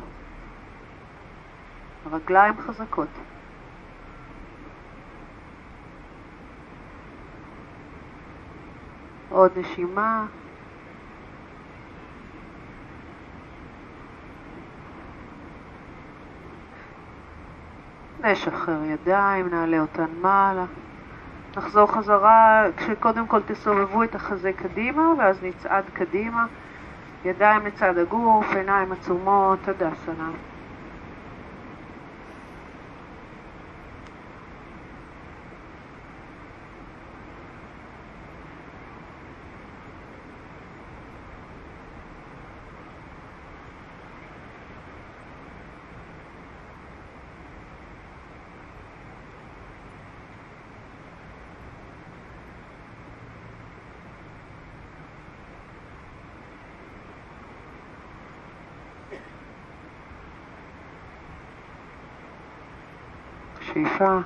הרגליים 2.12 2.54
חזקות. 2.58 3.08
עוד 9.30 9.52
נשימה. 9.58 10.26
נשחרר 18.26 18.84
ידיים, 18.84 19.50
נעלה 19.50 19.80
אותן 19.80 20.06
מעלה. 20.22 20.66
נחזור 21.58 21.92
חזרה 21.92 22.66
כשקודם 22.78 23.28
כל 23.28 23.42
תסובבו 23.42 24.04
את 24.04 24.16
החזה 24.16 24.52
קדימה 24.54 25.04
ואז 25.20 25.44
נצעד 25.44 25.84
קדימה. 25.94 26.46
ידיים 27.26 27.66
לצד 27.66 27.98
הגוף, 27.98 28.46
עיניים 28.56 28.92
עצומות, 28.92 29.68
הדסנה. 29.68 30.30
שאיפה. 63.98 64.20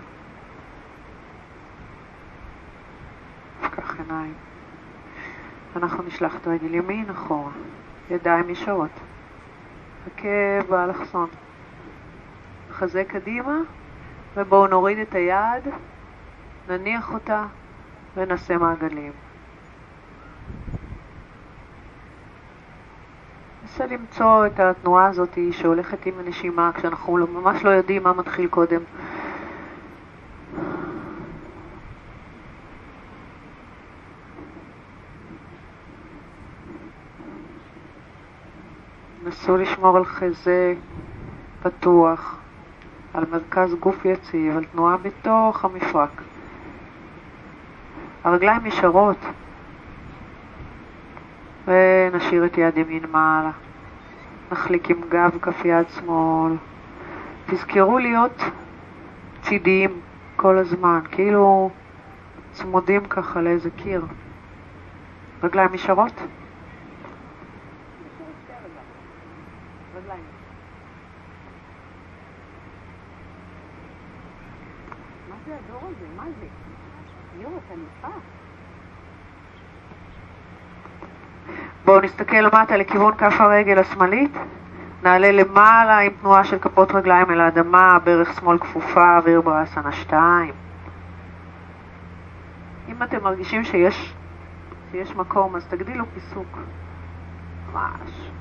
נפקח 3.64 4.00
עיניים. 4.00 4.34
אנחנו 5.76 6.04
נשלח 6.04 6.36
את 6.36 6.48
רגל 6.48 6.74
ימין 6.74 7.10
אחורה, 7.10 7.52
ידיים 8.10 8.50
ישרות. 8.50 8.90
עקב 10.08 10.70
באלכסון. 10.70 11.30
חזה 12.72 13.04
קדימה, 13.04 13.58
ובואו 14.38 14.68
נוריד 14.68 14.98
את 14.98 15.16
היד, 15.16 15.74
נניח 16.70 17.14
אותה 17.14 17.46
ונעשה 18.18 18.58
מעגלים. 18.58 19.12
ננסה 23.62 23.86
למצוא 23.86 24.46
את 24.46 24.60
התנועה 24.60 25.08
הזאת 25.08 25.38
שהולכת 25.52 26.06
עם 26.06 26.14
הנשימה 26.20 26.72
כשאנחנו 26.74 27.18
ממש 27.18 27.64
לא 27.64 27.70
יודעים 27.70 28.04
מה 28.04 28.14
מתחיל 28.14 28.48
קודם. 28.48 28.82
נסו 39.50 39.58
לשמור 39.58 39.98
על 39.98 40.06
חזה 40.06 40.74
פתוח, 41.64 42.38
על 43.14 43.24
מרכז 43.32 43.76
גוף 43.80 44.06
יציב, 44.06 44.58
על 44.58 44.64
תנועה 44.64 44.98
בתוך 44.98 45.66
המפרק. 45.66 46.22
הרגליים 48.24 48.66
ישרות, 48.66 49.18
ונשאיר 51.68 52.46
את 52.46 52.58
יד 52.58 52.78
ימין 52.78 53.04
מעלה. 53.12 53.52
נחליק 54.52 54.90
עם 54.90 55.02
גב 55.10 55.38
כף 55.42 55.66
יד 55.66 55.90
שמאל. 55.90 56.56
תזכרו 57.48 58.00
להיות 58.00 58.44
צידיים 59.42 59.92
כל 60.36 60.58
הזמן, 60.58 61.00
כאילו 61.12 61.70
צמודים 62.52 63.06
ככה 63.06 63.42
לאיזה 63.42 63.70
קיר. 63.70 64.06
רגליים 65.44 65.74
ישרות? 76.30 78.14
בואו 81.86 82.02
נסתכל 82.02 82.38
למטה 82.38 82.78
לכיוון 82.78 83.16
כף 83.18 83.42
הרגל 83.42 83.80
השמאלית. 83.80 84.32
נעלה 85.04 85.32
למעלה 85.32 86.00
עם 86.00 86.12
תנועה 86.22 86.44
של 86.44 86.60
כפות 86.60 86.92
רגליים 86.92 87.32
אל 87.32 87.42
האדמה, 87.42 87.98
ברך 88.04 88.40
שמאל 88.40 88.58
כפופה, 88.58 89.18
אוויר 89.18 89.42
ברסנה 89.42 89.92
2. 89.92 90.54
אם 92.90 93.04
אתם 93.04 93.24
מרגישים 93.24 93.64
שיש, 93.64 94.14
שיש 94.92 95.16
מקום, 95.16 95.56
אז 95.56 95.66
תגדילו 95.68 96.06
פיסוק. 96.14 96.58
ממש. 97.74 98.32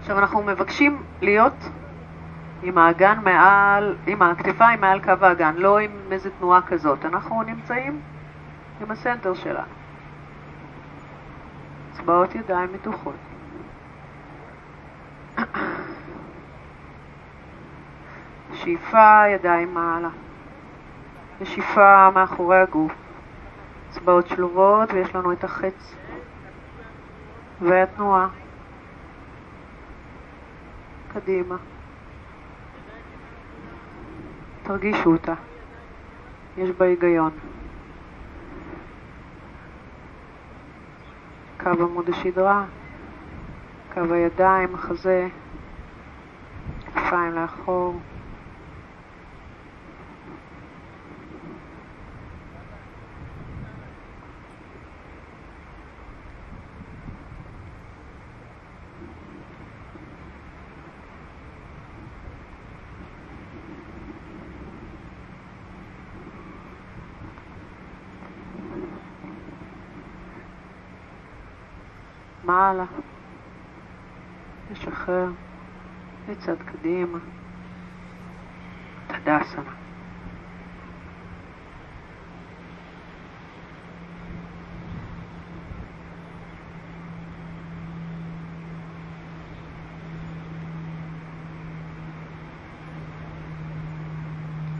עכשיו 0.00 0.18
אנחנו 0.18 0.42
מבקשים 0.42 1.02
להיות 1.22 1.68
עם 2.62 2.78
האגן 2.78 3.18
מעל, 3.24 3.96
עם 4.06 4.22
הכתפיים 4.22 4.80
מעל 4.80 5.00
קו 5.00 5.12
האגן, 5.20 5.54
לא 5.56 5.78
עם 5.78 5.90
איזה 6.10 6.30
תנועה 6.30 6.62
כזאת. 6.62 7.04
אנחנו 7.04 7.42
נמצאים 7.42 8.00
עם 8.80 8.90
הסנטר 8.90 9.34
שלנו. 9.34 9.66
אצבעות 11.92 12.34
ידיים 12.34 12.72
מתוחות. 12.72 13.14
שאיפה 18.52 19.22
ידיים 19.34 19.74
מעלה. 19.74 20.08
ושאיפה 21.40 22.10
מאחורי 22.10 22.60
הגוף. 22.60 22.92
אצבעות 23.90 24.28
שלובות 24.28 24.92
ויש 24.92 25.14
לנו 25.14 25.32
את 25.32 25.44
החץ 25.44 25.94
והתנועה. 27.60 28.28
קדימה. 31.14 31.56
תרגישו 34.68 35.12
אותה. 35.12 35.34
יש 36.56 36.70
בה 36.70 36.84
היגיון. 36.84 37.30
קו 41.60 41.70
עמוד 41.70 42.08
השדרה, 42.08 42.64
קו 43.94 44.00
הידיים, 44.10 44.74
החזה, 44.74 45.28
כתפיים 46.86 47.32
לאחור. 47.32 48.00
מעלה, 72.68 72.84
לשחרר, 74.70 75.30
לצד 76.28 76.54
קדימה, 76.64 77.18
תדסנה. 79.06 79.62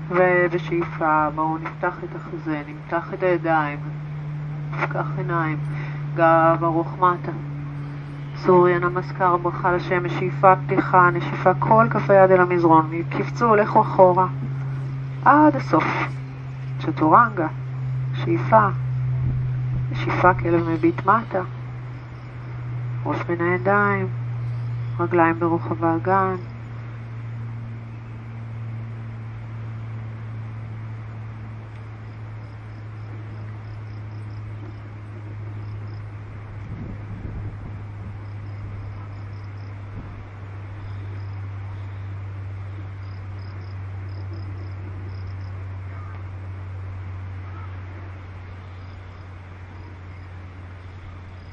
ובשאיפה 0.09 1.29
בואו 1.35 1.59
נפתח 1.59 2.05
את 2.05 2.17
החזה, 2.17 2.63
נמתח 2.67 3.15
את 3.15 3.23
הידיים, 3.23 3.79
נפקח 4.73 5.07
עיניים, 5.19 5.59
גב 6.15 6.65
ארוך 6.65 6.99
מטה. 6.99 7.48
סוריה, 8.47 8.79
נמסקר, 8.79 9.37
ברכה 9.37 9.73
לשמש, 9.73 10.13
שאיפה, 10.13 10.57
פתיחה, 10.57 11.11
נשיפה, 11.11 11.55
כל 11.55 11.87
כף 11.91 12.11
היד 12.11 12.31
אל 12.31 12.41
המזרון, 12.41 12.91
קפצו, 13.11 13.57
לכו 13.57 13.81
אחורה, 13.81 14.27
עד 15.25 15.57
הסוף. 15.57 15.85
צ'טורנגה, 16.79 17.49
שאיפה, 18.15 18.69
נשיפה, 19.93 20.35
כלב 20.35 20.69
מביט 20.69 21.07
מטה, 21.07 21.43
ראש 23.05 23.23
בין 23.23 23.41
הידיים, 23.41 24.07
רגליים 25.01 25.39
ברוחב 25.39 25.85
האגן. 25.85 26.37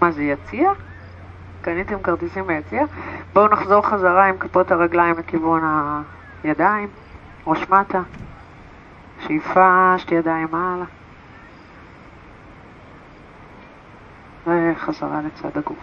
מה 0.06 0.12
זה 0.12 0.24
יציע? 0.24 0.72
קניתם 1.62 2.02
כרטיסים 2.04 2.48
ביציע? 2.48 2.86
בואו 3.34 3.48
נחזור 3.48 3.88
חזרה 3.88 4.26
עם 4.26 4.38
כפות 4.38 4.72
הרגליים 4.72 5.15
לכיוון 5.18 5.62
הידיים, 6.44 6.88
ראש 7.48 7.70
מטה, 7.70 8.02
שאיפה, 9.20 9.96
שתי 9.98 10.15
ידיים 10.15 10.48
מעלה, 10.52 10.86
וחזרה 14.48 15.22
לצד 15.22 15.58
הגוף. 15.58 15.78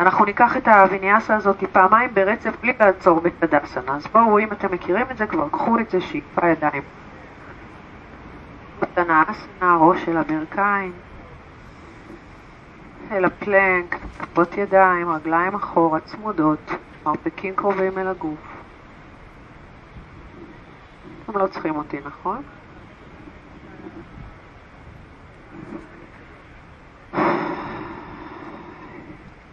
אנחנו 0.00 0.24
ניקח 0.24 0.56
את 0.56 0.68
הוויניאסה 0.68 1.36
הזאת 1.36 1.64
פעמיים 1.72 2.14
ברצף 2.14 2.60
בלי 2.60 2.72
לעצור 2.80 3.20
בתדסנה. 3.20 3.96
אז 3.96 4.06
בואו, 4.06 4.38
אם 4.38 4.52
אתם 4.52 4.72
מכירים 4.72 5.06
את 5.10 5.16
זה 5.16 5.26
כבר, 5.26 5.48
קחו 5.48 5.78
את 5.78 5.90
זה, 5.90 6.00
שאיפה 6.00 6.46
ידיים. 6.46 6.82
אסנה, 8.92 9.76
ראש 9.80 10.04
של 10.04 10.16
הברכיים. 10.16 10.92
אל 13.10 13.24
הפלנק, 13.24 13.96
כפות 14.18 14.56
ידיים, 14.56 15.08
רגליים 15.08 15.54
אחורה, 15.54 16.00
צמודות, 16.00 16.70
מרפקים 17.06 17.54
קרובים 17.54 17.98
אל 17.98 18.08
הגוף. 18.08 18.38
אתם 21.24 21.38
לא 21.38 21.46
צריכים 21.46 21.76
אותי, 21.76 21.96
נכון? 22.04 22.42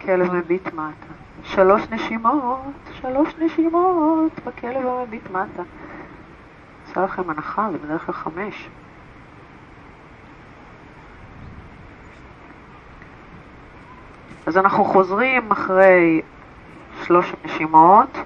כלב 0.00 0.32
מביט 0.32 0.66
מטה. 0.66 1.12
שלוש 1.42 1.82
נשימות, 1.90 2.60
שלוש 2.92 3.34
נשימות 3.38 4.32
בכלב 4.46 4.86
המביט 4.86 5.30
מטה. 5.30 5.62
עושה 6.88 7.04
לכם 7.04 7.30
הנחה, 7.30 7.68
זה 7.72 7.78
בדרך 7.78 8.06
כלל 8.06 8.14
חמש. 8.14 8.68
אז 14.46 14.56
אנחנו 14.56 14.84
חוזרים 14.84 15.50
אחרי 15.50 16.22
שלוש 17.02 17.32
נשימות 17.44 18.18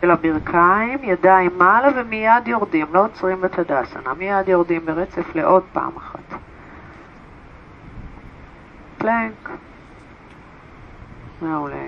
של 0.00 0.10
הברכיים, 0.10 0.98
ידיים 1.02 1.50
מעלה 1.58 1.88
ומיד 1.96 2.48
יורדים, 2.48 2.86
לא 2.92 3.04
עוצרים 3.04 3.40
בתדסנה, 3.40 4.14
מיד 4.14 4.48
יורדים 4.48 4.86
ברצף 4.86 5.34
לעוד 5.34 5.62
פעם 5.72 5.96
אחת. 5.96 6.38
פלנק. 8.98 9.50
מעולה. 11.42 11.86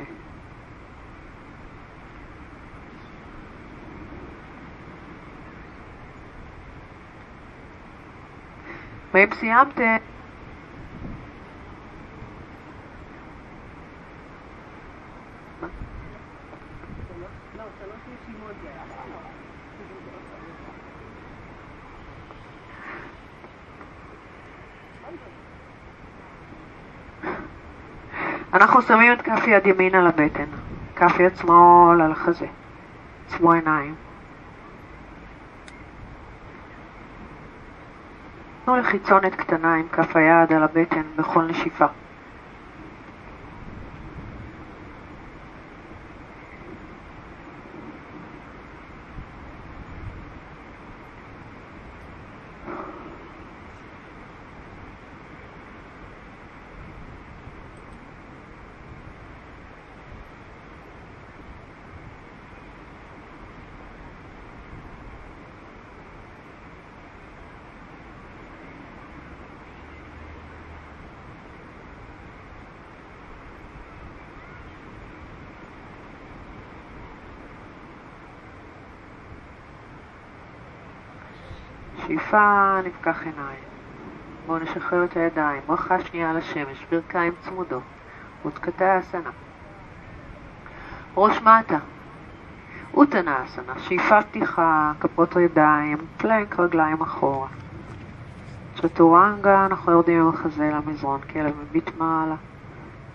ואם 9.15 9.29
סיימתם 9.35 9.97
אנחנו 28.55 28.83
שמים 28.83 29.13
את 29.13 29.23
כף 29.23 29.47
יד 29.47 29.67
ימין 29.67 29.95
על 29.95 30.07
הבטן, 30.07 30.45
כף 30.97 31.21
יד 31.21 31.37
שמאל 31.37 32.01
על 32.01 32.13
החזה, 32.13 32.47
עצמו 33.27 33.53
עיניים. 33.53 33.95
תנו 38.65 38.77
לחיצונת 38.77 39.35
קטנה 39.35 39.75
עם 39.75 39.89
כף 39.93 40.17
היד 40.17 40.53
על 40.53 40.63
הבטן 40.63 41.03
בכל 41.17 41.43
נשיפה. 41.43 41.87
שאיפה, 82.35 82.81
נפקח 82.85 83.23
עיניים. 83.23 83.65
בואו 84.47 84.59
נשחרר 84.59 85.05
את 85.05 85.17
הידיים, 85.17 85.61
ברכה 85.67 86.01
שנייה 86.01 86.31
על 86.31 86.37
השמש, 86.37 86.87
ברכיים 86.91 87.33
צמודות, 87.41 87.83
ותקתה 88.47 88.99
אסנה. 88.99 89.31
ראש 91.17 91.43
מטה, 91.43 91.79
אוטנה 92.95 93.45
אסנה, 93.45 93.73
שאיפה 93.79 94.23
פתיחה, 94.23 94.93
כפות 95.01 95.37
ידיים, 95.37 95.99
פלנק 96.17 96.61
רגליים 96.61 97.03
אחורה. 97.03 97.49
צ'טורנגה, 98.75 99.67
אנחנו 99.67 99.93
יורדים 99.93 100.21
עם 100.21 100.29
החזה 100.29 100.71
למזרון, 100.75 101.21
כלב 101.33 101.55
מביט 101.63 101.91
מעלה 101.99 102.37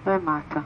ומטה. 0.05 0.59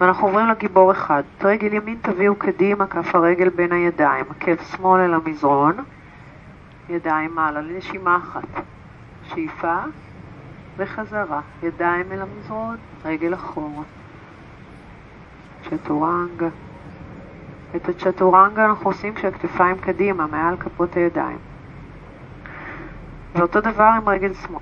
ואנחנו 0.00 0.26
עוברים 0.26 0.48
לגיבור 0.48 0.92
אחד. 0.92 1.22
את 1.38 1.44
רגל 1.44 1.72
ימין 1.72 1.98
תביאו 2.02 2.36
קדימה, 2.36 2.86
כף 2.86 3.14
הרגל 3.14 3.48
בין 3.48 3.72
הידיים, 3.72 4.24
עקב 4.30 4.62
שמאל 4.62 5.00
אל 5.00 5.14
המזרון, 5.14 5.76
ידיים 6.88 7.34
מעלה 7.34 7.60
לנשימה 7.60 8.16
אחת. 8.16 8.48
שאיפה 9.28 9.78
וחזרה, 10.76 11.40
ידיים 11.62 12.12
אל 12.12 12.22
המזרון, 12.22 12.76
רגל 13.04 13.34
אחורה. 13.34 13.84
צ'טורנגה. 15.70 16.48
את 17.76 17.88
הצ'טורנגה 17.88 18.64
אנחנו 18.64 18.90
עושים 18.90 19.14
כשהכתפיים 19.14 19.78
קדימה, 19.78 20.26
מעל 20.26 20.56
כפות 20.56 20.96
הידיים. 20.96 21.38
ואותו 23.34 23.60
דבר 23.60 23.82
עם 23.82 24.08
רגל 24.08 24.34
שמאל. 24.34 24.60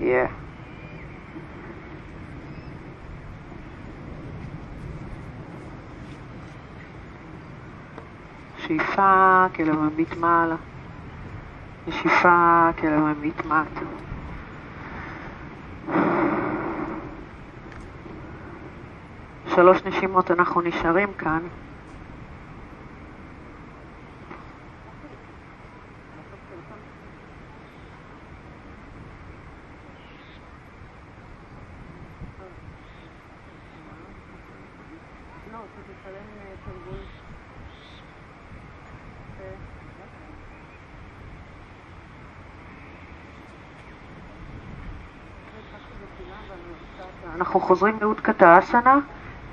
Yeah. 0.00 0.39
שאיפה, 8.70 9.46
כלב 9.56 9.80
מביט 9.80 10.16
מעלה. 10.16 10.56
נשיפה, 11.86 12.68
כלב 12.78 13.00
מביט 13.00 13.46
מטה. 13.46 13.86
שלוש 19.54 19.84
נשימות 19.84 20.30
אנחנו 20.30 20.60
נשארים 20.60 21.12
כאן. 21.18 21.40
אנחנו 47.40 47.59
חוזרים 47.70 47.98
לאותקתא 48.00 48.58
אסנה 48.58 48.98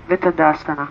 ותדאסנה. 0.08 0.86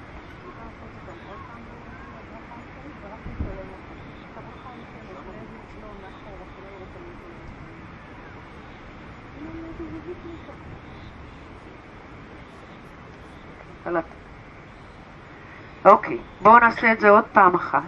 אוקיי, 15.85 16.19
בואו 16.43 16.59
נעשה 16.59 16.93
את 16.93 17.01
זה 17.01 17.11
עוד 17.11 17.25
פעם 17.25 17.55
אחת. 17.55 17.83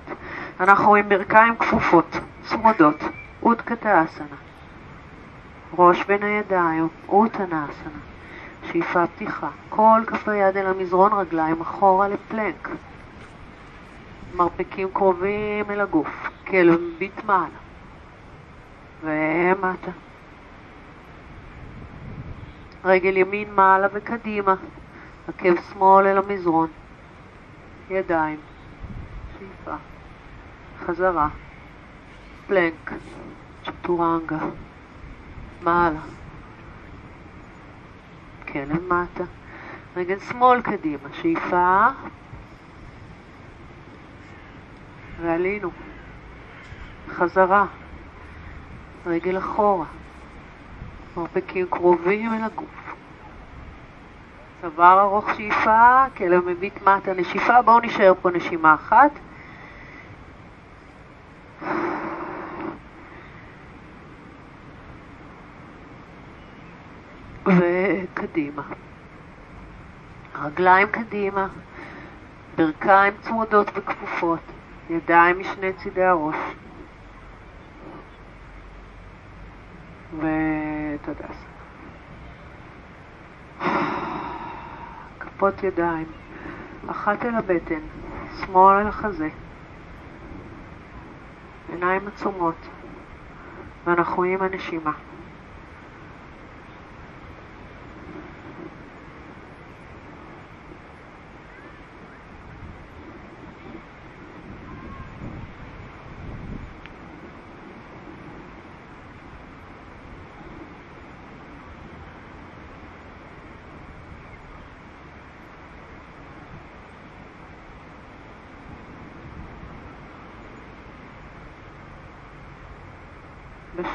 אנחנו 0.61 0.95
עם 0.95 1.09
ברכיים 1.09 1.57
כפופות, 1.57 2.17
צמודות, 2.43 3.01
אותקתא 3.43 4.05
אסנה. 4.05 4.37
ראש 5.79 6.05
בין 6.05 6.23
הידיים, 6.23 6.89
אותנה 7.09 7.67
אסנה. 7.71 8.08
שאיפה 8.73 9.07
פתיחה. 9.07 9.49
כל 9.69 10.01
כף 10.07 10.29
היד 10.29 10.57
אל 10.57 10.67
המזרון, 10.67 11.13
רגליים 11.13 11.61
אחורה 11.61 12.09
לפלנק. 12.09 12.69
מרפקים 14.35 14.89
קרובים 14.93 15.71
אל 15.71 15.81
הגוף. 15.81 16.09
כלב 16.47 16.81
מביט 16.81 17.25
מעלה. 17.25 17.59
ומטה. 19.03 19.91
רגל 22.85 23.17
ימין 23.17 23.55
מעלה 23.55 23.87
וקדימה. 23.93 24.55
עקב 25.29 25.55
שמאל 25.73 26.07
אל 26.07 26.19
המזרון. 26.19 26.69
ידיים. 27.91 28.41
שאיפה. 29.39 29.77
חזרה. 30.87 31.29
פלנק. 32.47 32.93
צ'טורנגה. 33.65 34.39
מעלה. 35.63 36.01
כן, 38.59 38.69
למטה. 38.69 39.25
רגל 39.97 40.19
שמאל 40.19 40.63
קדימה, 40.63 41.09
שאיפה. 41.13 41.87
ועלינו. 45.21 45.71
חזרה. 47.09 47.67
רגל 49.07 49.39
אחורה. 49.39 49.87
מרפקים 51.17 51.67
קרובים 51.71 52.35
אל 52.35 52.45
הגוף. 52.45 52.95
צוואר 54.61 55.01
ארוך 55.01 55.35
שאיפה, 55.37 56.05
כלב 56.17 56.49
מביט 56.49 56.83
מטה 56.83 57.15
נשיפה. 57.15 57.63
בואו 57.63 57.81
נשאר 57.81 58.13
פה 58.23 58.31
נשימה 58.31 58.75
אחת. 58.75 59.11
וקדימה. 67.49 68.63
רגליים 70.49 70.89
קדימה, 70.89 71.49
ברכיים 72.57 73.15
צמודות 73.21 73.71
וכפופות, 73.75 74.41
ידיים 74.91 75.39
משני 75.39 75.73
צידי 75.73 76.05
הראש. 76.05 76.37
ותודה. 80.17 81.29
כפות 85.21 85.63
ידיים, 85.63 86.07
אחת 86.91 87.25
אל 87.25 87.35
הבטן, 87.35 87.81
שמאל 88.41 88.77
אל 88.77 88.87
החזה, 88.87 89.29
עיניים 91.73 92.09
עצומות, 92.09 92.69
ואנחנו 93.85 94.23
עם 94.23 94.43
הנשימה. 94.43 94.93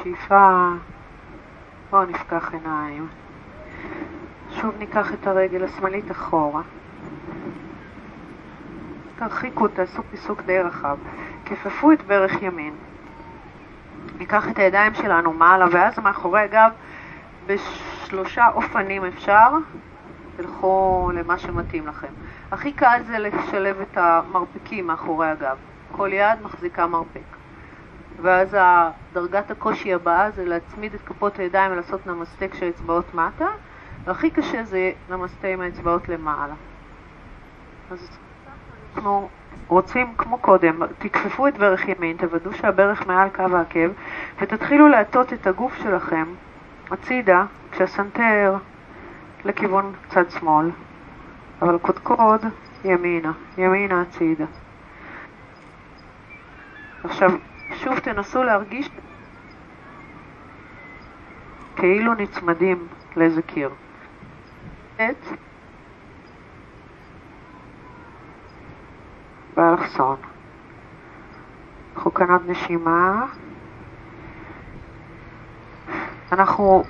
בשאיפה, 0.04 0.68
בואו 1.90 2.04
נפקח 2.04 2.52
עיניים. 2.52 3.08
שוב 4.50 4.74
ניקח 4.78 5.12
את 5.12 5.26
הרגל 5.26 5.64
השמאלית 5.64 6.10
אחורה. 6.10 6.62
תרחיקו, 9.16 9.68
תעשו 9.68 10.02
פיסוק 10.10 10.42
די 10.42 10.58
רחב. 10.58 10.96
כפפו 11.44 11.92
את 11.92 12.02
ברך 12.02 12.42
ימין. 12.42 12.74
ניקח 14.18 14.48
את 14.48 14.58
הידיים 14.58 14.94
שלנו 14.94 15.32
מעלה 15.32 15.66
ואז 15.72 15.98
מאחורי 15.98 16.40
הגב 16.40 16.70
בשלושה 17.46 18.48
אופנים 18.54 19.04
אפשר. 19.04 19.48
תלכו 20.36 21.10
למה 21.14 21.38
שמתאים 21.38 21.86
לכם. 21.86 22.12
הכי 22.52 22.72
קל 22.72 23.00
זה 23.06 23.18
לשלב 23.18 23.80
את 23.80 23.96
המרפקים 23.96 24.86
מאחורי 24.86 25.28
הגב. 25.28 25.56
כל 25.92 26.12
יד 26.12 26.42
מחזיקה 26.42 26.86
מרפק. 26.86 27.43
ואז 28.22 28.56
דרגת 29.12 29.50
הקושי 29.50 29.94
הבאה 29.94 30.30
זה 30.30 30.44
להצמיד 30.44 30.94
את 30.94 31.00
כפות 31.06 31.38
הידיים 31.38 31.72
ולעשות 31.72 32.06
נמסטה 32.06 32.48
כשהאצבעות 32.48 33.14
מטה, 33.14 33.48
והכי 34.04 34.30
קשה 34.30 34.64
זה 34.64 34.92
נמסטה 35.10 35.48
עם 35.48 35.60
האצבעות 35.60 36.08
למעלה. 36.08 36.54
אז 37.90 38.18
אנחנו 38.94 39.28
רוצים, 39.68 40.14
כמו 40.16 40.38
קודם, 40.38 40.80
תכפפו 40.98 41.48
את 41.48 41.58
ברך 41.58 41.88
ימין, 41.88 42.16
תוודאו 42.16 42.52
שהברך 42.52 43.06
מעל 43.06 43.28
קו 43.28 43.56
העקב, 43.56 43.88
ותתחילו 44.40 44.88
להטות 44.88 45.32
את 45.32 45.46
הגוף 45.46 45.74
שלכם 45.82 46.34
הצידה, 46.90 47.44
כשהסנטר 47.72 48.56
לכיוון 49.44 49.92
צד 50.08 50.30
שמאל, 50.30 50.70
אבל 51.62 51.78
קודקוד 51.78 52.44
ימינה, 52.84 53.32
ימינה 53.58 54.02
הצידה. 54.02 54.44
עכשיו, 57.04 57.30
שוב 57.74 57.98
תנסו 57.98 58.42
להרגיש 58.42 58.90
כאילו 61.76 62.14
נצמדים 62.14 62.86
לאיזה 63.16 63.42
קיר. 63.42 63.70
באלכסון. 69.56 70.16
קחו 71.94 72.14
כאן 72.14 72.30
עוד 72.30 72.42
נשימה. 72.46 73.26
אנחנו 76.32 76.84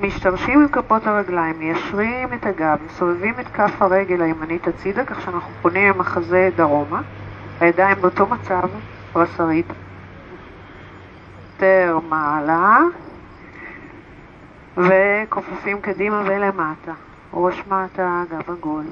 משתרשים 0.00 0.60
עם 0.60 0.68
כפות 0.68 1.06
הרגליים, 1.06 1.58
מיישרים 1.58 2.34
את 2.34 2.46
הגב, 2.46 2.78
מסובבים 2.86 3.40
את 3.40 3.48
כף 3.48 3.82
הרגל 3.82 4.22
הימנית 4.22 4.68
הצידה, 4.68 5.04
כך 5.04 5.20
שאנחנו 5.20 5.50
פונים 5.62 5.94
עם 5.94 6.00
החזה 6.00 6.50
דרומה. 6.56 7.02
הידיים 7.60 8.00
באותו 8.00 8.26
מצב, 8.26 8.68
פרסרית. 9.12 9.66
יותר 11.54 11.98
מעלה, 12.08 12.78
וכופפים 14.76 15.80
קדימה 15.80 16.22
ולמטה. 16.26 16.92
ראש 17.32 17.62
מטה, 17.66 18.22
גב 18.30 18.50
עגול. 18.50 18.84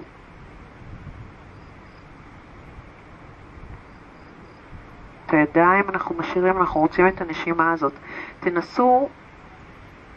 את 5.27 5.35
הידיים 5.35 5.85
אנחנו 5.89 6.15
משאירים, 6.19 6.57
אנחנו 6.57 6.81
רוצים 6.81 7.09
את 7.09 7.21
הנשימה 7.21 7.73
הזאת. 7.73 7.93
תנסו 8.41 9.09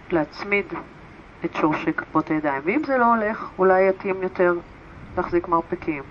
להצמיד 0.09 0.65
את 1.45 1.55
שורשי 1.55 1.93
כפות 1.93 2.29
הידיים, 2.29 2.61
ואם 2.65 2.81
זה 2.85 2.97
לא 2.97 3.15
הולך, 3.15 3.49
אולי 3.59 3.89
יתאים 3.89 4.23
יותר 4.23 4.53
להחזיק 5.17 5.47
מרפקים. 5.47 6.03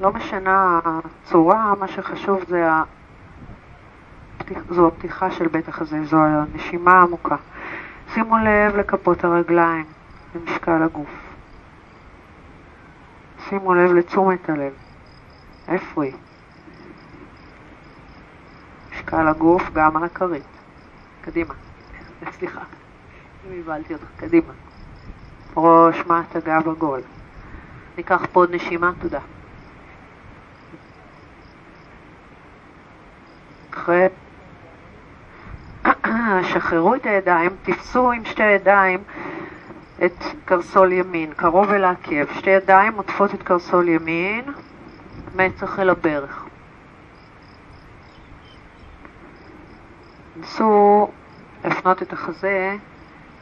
לא 0.00 0.12
משנה 0.12 0.80
הצורה, 0.84 1.74
מה 1.80 1.88
שחשוב 1.88 2.44
זה. 2.48 2.68
זו 4.70 4.88
הפתיחה 4.88 5.30
של 5.30 5.48
בית 5.48 5.68
החזה, 5.68 6.04
זו 6.04 6.16
הנשימה 6.20 6.92
העמוקה. 6.92 7.36
שימו 8.14 8.38
לב 8.38 8.76
לכפות 8.76 9.24
הרגליים, 9.24 9.84
למשקל 10.34 10.82
הגוף. 10.82 11.10
שימו 13.48 13.74
לב 13.74 13.92
לתשומת 13.92 14.50
הלב. 14.50 14.72
איפה 15.68 16.04
היא? 16.04 16.12
משקל 18.92 19.28
הגוף 19.28 19.62
גם 19.72 19.96
על 19.96 20.04
הכרית. 20.04 20.42
קדימה. 21.20 21.54
סליחה, 22.38 22.60
אם 23.46 23.60
הבלתי 23.60 23.94
אותך. 23.94 24.04
קדימה. 24.16 24.52
ראש, 25.56 25.96
מטה, 26.06 26.40
גב 26.40 26.68
עגול. 26.68 27.00
ניקח 27.96 28.26
פה 28.32 28.40
עוד 28.40 28.54
נשימה, 28.54 28.92
תודה. 29.00 29.20
אחרי... 33.70 34.06
שחררו 36.42 36.94
את 36.94 37.06
הידיים, 37.06 37.50
תפסו 37.62 38.12
עם 38.12 38.24
שתי 38.24 38.42
ידיים 38.42 39.00
את 40.04 40.24
קרסול 40.44 40.92
ימין, 40.92 41.32
קרוב 41.36 41.70
אל 41.70 41.84
העקב. 41.84 42.32
שתי 42.34 42.50
ידיים 42.50 42.94
עוטפות 42.94 43.34
את 43.34 43.42
קרסול 43.42 43.88
ימין, 43.88 44.44
מצח 45.36 45.78
אל 45.78 45.90
הברך. 45.90 46.44
נסו 50.36 51.08
להפנות 51.64 52.02
את 52.02 52.12
החזה 52.12 52.76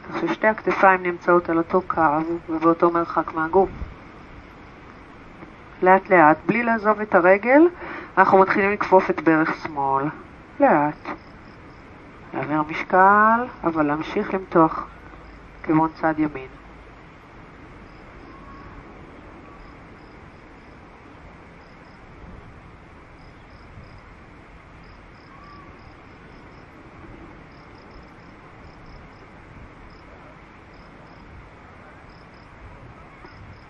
כך 0.09 0.21
ששתי 0.21 0.47
הכתפיים 0.47 1.03
נמצאות 1.03 1.49
על 1.49 1.57
אותו 1.57 1.81
קו 1.87 2.01
ובאותו 2.49 2.91
מרחק 2.91 3.33
מהגוף. 3.33 3.69
לאט 5.81 6.09
לאט, 6.09 6.37
בלי 6.45 6.63
לעזוב 6.63 7.01
את 7.01 7.15
הרגל, 7.15 7.61
אנחנו 8.17 8.37
מתחילים 8.37 8.71
לכפוף 8.71 9.09
את 9.09 9.21
ברך 9.21 9.55
שמאל. 9.63 10.05
לאט. 10.59 11.28
להעביר 12.33 12.61
משקל, 12.61 13.45
אבל 13.63 13.85
להמשיך 13.85 14.33
למתוח 14.33 14.87
כיוון 15.63 15.89
צד 16.01 16.13
ימין. 16.17 16.47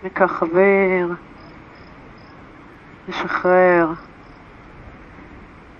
ניקח 0.02 0.32
חבר, 0.32 1.08
נשחרר, 3.08 3.92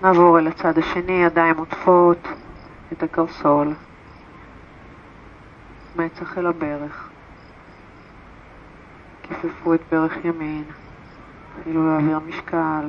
נעבור 0.03 0.39
אל 0.39 0.47
הצד 0.47 0.79
השני, 0.79 1.13
ידיים 1.25 1.57
עוטפות 1.57 2.29
את 2.93 3.03
הקרסול, 3.03 3.75
מצח 5.97 6.39
אל 6.39 6.47
הברך, 6.47 7.09
כיפפו 9.23 9.75
את 9.75 9.81
ברך 9.93 10.25
ימין, 10.25 10.65
אפילו 11.61 11.87
להעביר 11.87 12.19
משקל. 12.19 12.89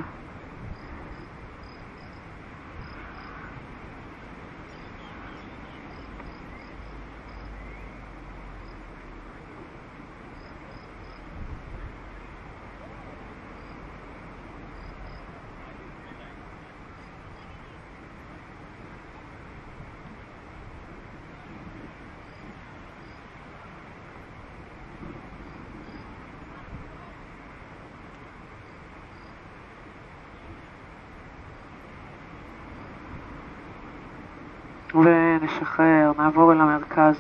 ונשחרר, 34.96 36.12
נעבור 36.18 36.52
אל 36.52 36.62
המרכז. 36.62 37.16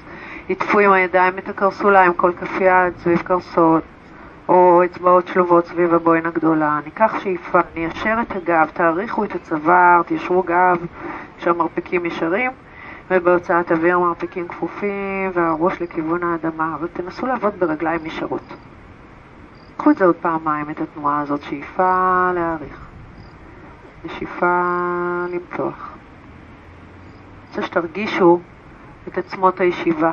עטפו 0.49 0.79
עם 0.79 0.91
הידיים 0.91 1.37
את 1.37 1.49
הקרסוליים, 1.49 2.13
כל 2.13 2.31
כף 2.39 2.61
יד 2.61 2.97
סביב 2.97 3.21
קרסול, 3.21 3.79
או 4.49 4.81
אצבעות 4.85 5.27
שלובות 5.27 5.65
סביב 5.65 5.93
הבוין 5.93 6.25
הגדולה. 6.25 6.79
ניקח 6.85 7.19
שאיפה, 7.19 7.59
ניישר 7.75 8.17
את 8.21 8.35
הגב, 8.35 8.69
תאריכו 8.73 9.23
את 9.23 9.35
הצוואר, 9.35 10.01
תיישרו 10.05 10.43
גב, 10.43 10.77
שהמרפקים 11.37 12.05
ישרים, 12.05 12.51
ובהוצאת 13.11 13.71
אוויר 13.71 13.99
מרפקים 13.99 14.47
כפופים, 14.47 15.31
והראש 15.33 15.81
לכיוון 15.81 16.23
האדמה, 16.23 16.75
ותנסו 16.81 17.25
לעבוד 17.25 17.53
ברגליים 17.59 18.05
ישרות. 18.05 18.53
קחו 19.77 19.91
את 19.91 19.97
זה 19.97 20.05
עוד 20.05 20.15
פעמיים, 20.15 20.69
את 20.69 20.81
התנועה 20.81 21.19
הזאת, 21.19 21.41
שאיפה 21.41 22.31
להאריך, 22.35 22.87
נשיפה 24.05 24.63
למתוח. 25.29 25.90
רוצה 27.51 27.67
שתרגישו 27.67 28.39
את 29.07 29.17
עצמות 29.17 29.59
הישיבה. 29.59 30.11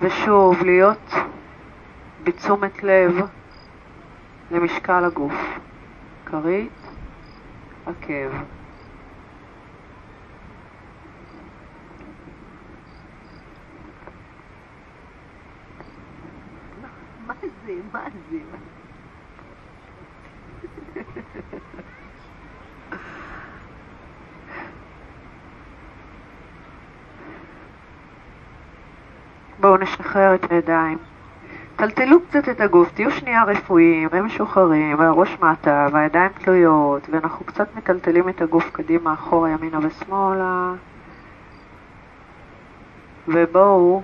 ושוב, 0.00 0.62
להיות 0.62 1.10
בתשומת 2.24 2.82
לב 2.82 3.14
למשקל 4.50 5.04
הגוף. 5.04 5.34
כרית, 6.26 6.72
עקב. 7.86 8.32
מה 17.26 17.34
זה? 17.66 17.72
מה 17.92 18.04
זה? 18.30 18.38
בואו 29.72 29.82
נשחרר 29.82 30.34
את 30.34 30.52
הידיים. 30.52 30.98
טלטלו 31.76 32.18
קצת 32.28 32.48
את 32.48 32.60
הגוף, 32.60 32.92
תהיו 32.94 33.10
שנייה 33.10 33.44
רפואיים 33.44 34.08
ומשוחררים, 34.12 34.98
והראש 34.98 35.38
מטה, 35.40 35.86
והידיים 35.92 36.28
תלויות, 36.28 37.08
ואנחנו 37.10 37.46
קצת 37.46 37.76
מטלטלים 37.76 38.28
את 38.28 38.42
הגוף 38.42 38.70
קדימה, 38.72 39.14
אחורה, 39.14 39.50
ימינה 39.50 39.78
ושמאלה. 39.82 40.72
ובואו 43.28 44.02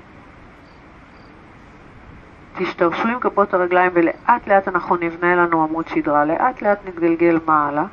תשתרשו 2.58 3.08
עם 3.08 3.20
כפות 3.20 3.54
הרגליים 3.54 3.90
ולאט 3.94 4.46
לאט 4.46 4.68
אנחנו 4.68 4.96
נבנה 4.96 5.36
לנו 5.36 5.62
עמוד 5.62 5.88
שדרה, 5.88 6.24
לאט 6.24 6.62
לאט 6.62 6.78
נתגלגל 6.88 7.38
מעלה, 7.46 7.84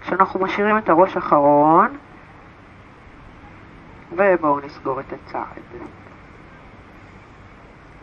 כשאנחנו 0.00 0.40
משאירים 0.40 0.78
את 0.78 0.88
הראש 0.88 1.16
אחרון, 1.16 1.88
ובואו 4.12 4.60
נסגור 4.60 5.00
את 5.00 5.12
הצעד. 5.12 5.88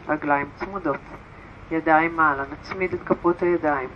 רגליים 0.07 0.49
צמודות, 0.55 0.99
ידיים 1.71 2.15
מעלה, 2.15 2.43
נצמיד 2.51 2.93
את 2.93 2.99
כפות 3.05 3.41
הידיים. 3.41 3.89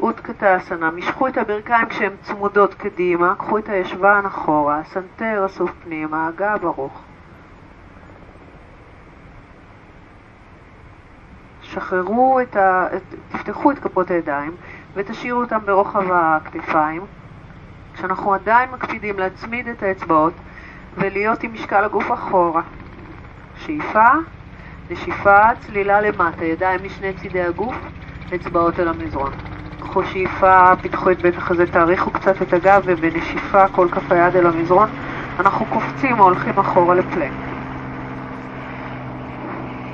אותקתאסנה, 0.00 0.90
משכו 0.90 1.28
את 1.28 1.38
הברכיים 1.38 1.88
כשהן 1.88 2.12
צמודות 2.22 2.74
קדימה, 2.74 3.34
קחו 3.34 3.58
את 3.58 3.68
הישבן 3.68 4.22
אחורה, 4.26 4.78
הסנטר 4.78 5.46
אסוף 5.46 5.70
פנימה, 5.84 6.28
הגב 6.28 6.64
ארוך. 6.64 7.02
שחררו 11.62 12.40
את 12.40 12.56
ה... 12.56 12.86
תפתחו 13.28 13.70
את 13.70 13.78
כפות 13.78 14.10
הידיים 14.10 14.56
ותשאירו 14.94 15.40
אותם 15.40 15.58
ברוחב 15.64 16.12
הכתפיים. 16.12 17.02
כשאנחנו 17.94 18.34
עדיין 18.34 18.70
מקפידים 18.70 19.18
להצמיד 19.18 19.68
את 19.68 19.82
האצבעות 19.82 20.32
ולהיות 20.96 21.42
עם 21.42 21.52
משקל 21.52 21.84
הגוף 21.84 22.12
אחורה. 22.12 22.62
שאיפה, 23.56 24.08
נשיפה, 24.90 25.54
צלילה 25.58 26.00
למטה, 26.00 26.44
ידיים 26.44 26.80
משני 26.84 27.12
צידי 27.12 27.42
הגוף, 27.42 27.76
אצבעות 28.34 28.80
אל 28.80 28.88
המזרון. 28.88 29.32
קחו 29.80 30.04
שאיפה, 30.04 30.76
פיתחו 30.82 31.10
את 31.10 31.20
בית 31.22 31.36
החזה, 31.38 31.66
תאריכו 31.66 32.10
קצת 32.10 32.42
את 32.42 32.52
הגב 32.52 32.82
ובנשיפה 32.84 33.68
כל 33.68 33.88
כף 33.92 34.12
היד 34.12 34.36
אל 34.36 34.46
המזרון. 34.46 34.88
אנחנו 35.38 35.66
קופצים 35.66 36.20
או 36.20 36.24
הולכים 36.24 36.58
אחורה 36.58 36.94
לפלנק. 36.94 37.32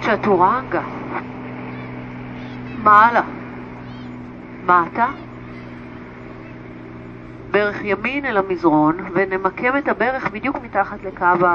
צ'טורנגה. 0.00 0.82
מעלה, 2.82 3.22
מטה, 4.66 5.06
ברך 7.50 7.84
ימין 7.84 8.24
אל 8.24 8.36
המזרון, 8.36 8.96
ונמקם 9.14 9.76
את 9.78 9.88
הברך 9.88 10.30
בדיוק 10.30 10.56
מתחת 10.62 10.98
לקו 11.04 11.46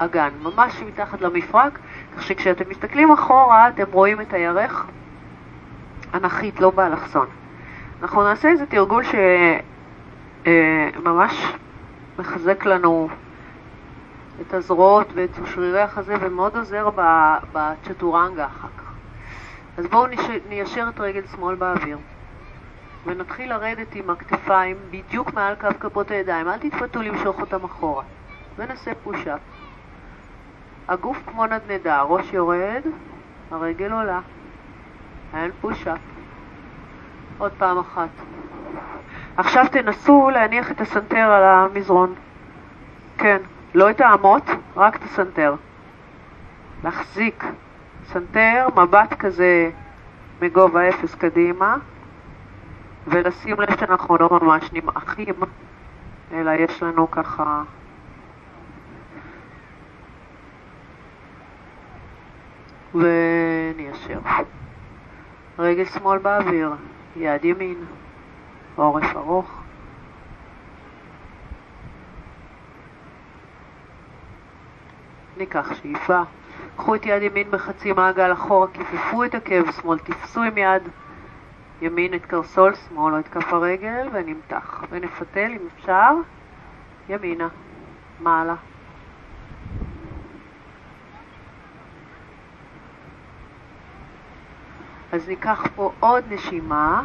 האגן, 0.00 0.28
ממש 0.42 0.82
מתחת 0.86 1.20
למפרק, 1.20 1.78
שכשאתם 2.20 2.64
מסתכלים 2.68 3.12
אחורה 3.12 3.68
אתם 3.68 3.84
רואים 3.92 4.20
את 4.20 4.32
הירך 4.32 4.86
אנכית, 6.14 6.60
לא 6.60 6.70
באלכסון. 6.70 7.26
אנחנו 8.02 8.22
נעשה 8.22 8.48
איזה 8.48 8.66
תרגול 8.66 9.04
שממש 10.44 11.44
אה, 11.44 11.50
מחזק 12.18 12.64
לנו 12.64 13.08
את 14.40 14.54
הזרועות 14.54 15.06
ואת 15.14 15.30
שרירי 15.54 15.80
החזה 15.80 16.14
ומאוד 16.20 16.56
עוזר 16.56 16.88
בצ'טורנגה 17.52 18.46
אחר 18.46 18.68
כך. 18.78 18.92
אז 19.78 19.86
בואו 19.86 20.06
ניישר 20.48 20.86
את 20.88 21.00
רגל 21.00 21.22
שמאל 21.36 21.54
באוויר 21.54 21.98
ונתחיל 23.06 23.50
לרדת 23.50 23.94
עם 23.94 24.10
הכתפיים 24.10 24.76
בדיוק 24.90 25.34
מעל 25.34 25.54
קו 25.54 25.68
כפות 25.80 26.10
הידיים, 26.10 26.48
אל 26.48 26.58
תתפתו 26.58 27.02
למשוך 27.02 27.40
אותם 27.40 27.64
אחורה 27.64 28.04
ונעשה 28.58 28.92
פוש-אפ. 29.02 29.40
הגוף 30.88 31.18
כמו 31.26 31.46
נדנדה, 31.46 31.96
הראש 31.96 32.32
יורד, 32.32 32.82
הרגל 33.50 33.92
עולה. 33.92 34.20
אין 35.34 35.50
פוש-אפ. 35.60 35.98
עוד 37.38 37.52
פעם 37.58 37.78
אחת. 37.78 38.08
עכשיו 39.36 39.64
תנסו 39.72 40.30
להניח 40.30 40.70
את 40.70 40.80
הסנטר 40.80 41.16
על 41.32 41.42
המזרון. 41.44 42.14
כן, 43.18 43.38
לא 43.74 43.90
את 43.90 44.00
האמות, 44.00 44.42
רק 44.76 44.96
את 44.96 45.02
הסנטר. 45.02 45.54
להחזיק 46.84 47.44
סנטר, 48.04 48.68
מבט 48.76 49.14
כזה 49.18 49.70
מגובה 50.42 50.88
אפס 50.88 51.14
קדימה, 51.14 51.76
ולשים 53.06 53.60
לב 53.60 53.80
שאנחנו 53.80 54.16
לא 54.16 54.28
ממש 54.42 54.70
נמעכים, 54.72 55.34
אלא 56.32 56.50
יש 56.50 56.82
לנו 56.82 57.10
ככה... 57.10 57.62
וניישר. 62.94 64.20
רגל 65.58 65.84
שמאל 65.84 66.18
באוויר, 66.18 66.70
יד 67.16 67.44
ימין, 67.44 67.84
עורף 68.76 69.16
ארוך. 69.16 69.62
ניקח 75.36 75.74
שאיפה. 75.74 76.22
קחו 76.76 76.94
את 76.94 77.06
יד 77.06 77.22
ימין 77.22 77.50
בחצי 77.50 77.92
מעגל 77.92 78.32
אחורה, 78.32 78.66
כיפפו 78.72 79.24
את 79.24 79.34
עקב 79.34 79.70
שמאל, 79.70 79.98
תפסו 79.98 80.42
עם 80.42 80.58
יד 80.58 80.82
ימין 81.82 82.14
את 82.14 82.26
קרסול 82.26 82.74
שמאל 82.74 83.14
או 83.14 83.18
את 83.18 83.28
כף 83.28 83.52
הרגל 83.52 84.08
ונמתח. 84.12 84.84
ונפתל 84.90 85.50
אם 85.52 85.66
אפשר, 85.76 86.10
ימינה, 87.08 87.48
מעלה. 88.20 88.54
אז 95.12 95.28
ניקח 95.28 95.66
פה 95.74 95.92
עוד 96.00 96.24
נשימה. 96.30 97.02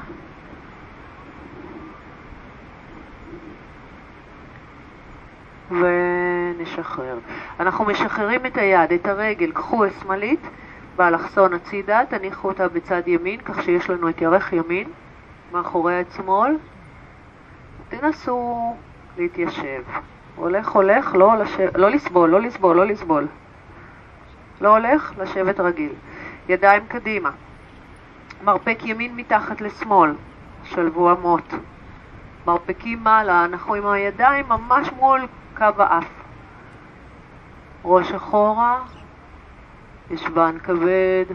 ונשחרר. 5.72 7.18
אנחנו 7.60 7.86
משחררים 7.86 8.46
את 8.46 8.58
היד, 8.58 8.94
את 8.94 9.08
הרגל, 9.08 9.52
קחו 9.52 9.86
השמאלית 9.86 10.40
באלכסון 10.96 11.54
הצידה, 11.54 12.02
תניחו 12.10 12.48
אותה 12.48 12.68
בצד 12.68 13.08
ימין, 13.08 13.42
כך 13.42 13.64
שיש 13.64 13.90
לנו 13.90 14.10
את 14.10 14.22
ירך 14.22 14.54
ימין 14.54 14.90
מאחורי 15.52 15.94
היד 15.94 16.08
שמאל. 16.16 16.58
תנסו 17.90 18.76
להתיישב. 19.18 19.84
הולך, 20.36 20.70
הולך, 20.70 21.16
לא, 21.16 21.38
לשב, 21.38 21.78
לא 21.78 21.90
לסבול, 21.90 22.30
לא 22.30 22.42
לסבול, 22.42 22.76
לא 22.76 22.86
לסבול. 22.86 23.28
לא 24.62 24.78
הולך, 24.78 25.14
לשבת 25.18 25.60
רגיל. 25.60 25.92
ידיים 26.50 26.84
קדימה. 26.88 27.32
מרפק 28.44 28.80
ימין 28.84 29.16
מתחת 29.16 29.62
לשמאל, 29.62 30.14
שלבו 30.64 31.12
אמות. 31.12 31.54
מרפקים 32.48 33.04
מעלה, 33.04 33.46
אנחנו 33.46 33.74
עם 33.74 33.88
הידיים 33.88 34.50
ממש 34.50 34.90
מול 34.92 35.28
קו 35.58 35.66
האף. 35.78 36.08
ראש 37.86 38.12
אחורה, 38.12 38.84
ישבן 40.10 40.58
כבד. 40.64 41.26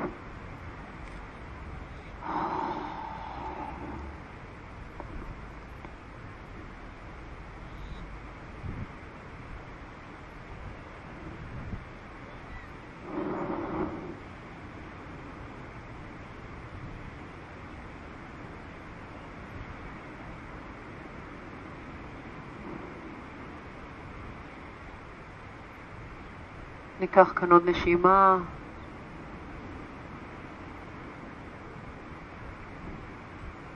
ניקח 27.03 27.33
כאן 27.37 27.53
עוד 27.53 27.69
נשימה. 27.69 28.37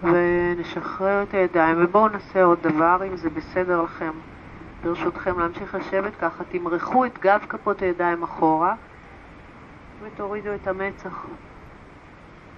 ונשחרר 0.03 1.23
את 1.23 1.35
הידיים, 1.35 1.77
ובואו 1.85 2.09
נעשה 2.09 2.45
עוד 2.45 2.59
דבר, 2.63 3.01
אם 3.09 3.17
זה 3.17 3.31
בסדר 3.31 3.83
לכם, 3.83 4.11
ברשותכם 4.85 5.39
להמשיך 5.39 5.75
לשבת 5.75 6.17
ככה, 6.21 6.45
תמרחו 6.45 7.05
את 7.05 7.19
גב 7.19 7.41
כפות 7.49 7.83
הידיים 7.83 8.23
אחורה 8.23 8.75
ותורידו 10.03 10.55
את 10.55 10.67
המצח. 10.67 11.27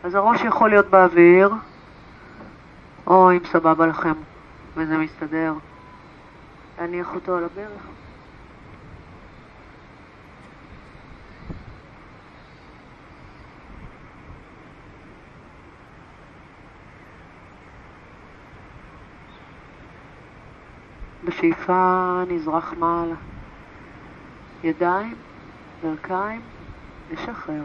אז 0.05 0.15
הראש 0.15 0.45
יכול 0.45 0.71
להיות 0.71 0.87
באוויר, 0.87 1.51
או 3.07 3.33
אם 3.33 3.45
סבבה 3.45 3.87
לכם 3.87 4.15
וזה 4.77 4.99
מסתדר, 4.99 5.55
להניח 6.79 7.15
אותו 7.15 7.37
על 7.37 7.45
הברך. 7.45 7.83
בשאיפה 21.39 22.23
נזרח 22.29 22.75
מעלה. 22.79 23.15
ידיים, 24.65 25.15
ברכיים, 25.83 26.41
נשחרר. 27.13 27.63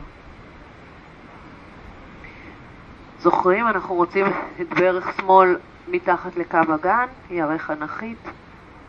זוכרים, 3.19 3.67
אנחנו 3.67 3.95
רוצים 3.95 4.25
את 4.61 4.69
ברך 4.69 5.17
שמאל 5.17 5.57
מתחת 5.87 6.35
לקו 6.35 6.57
הגן, 6.69 7.05
ירך 7.29 7.71
אנכית, 7.71 8.17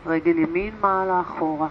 רגל 0.05 0.37
ימין 0.37 0.73
מעלה 0.81 1.21
אחורה. 1.21 1.67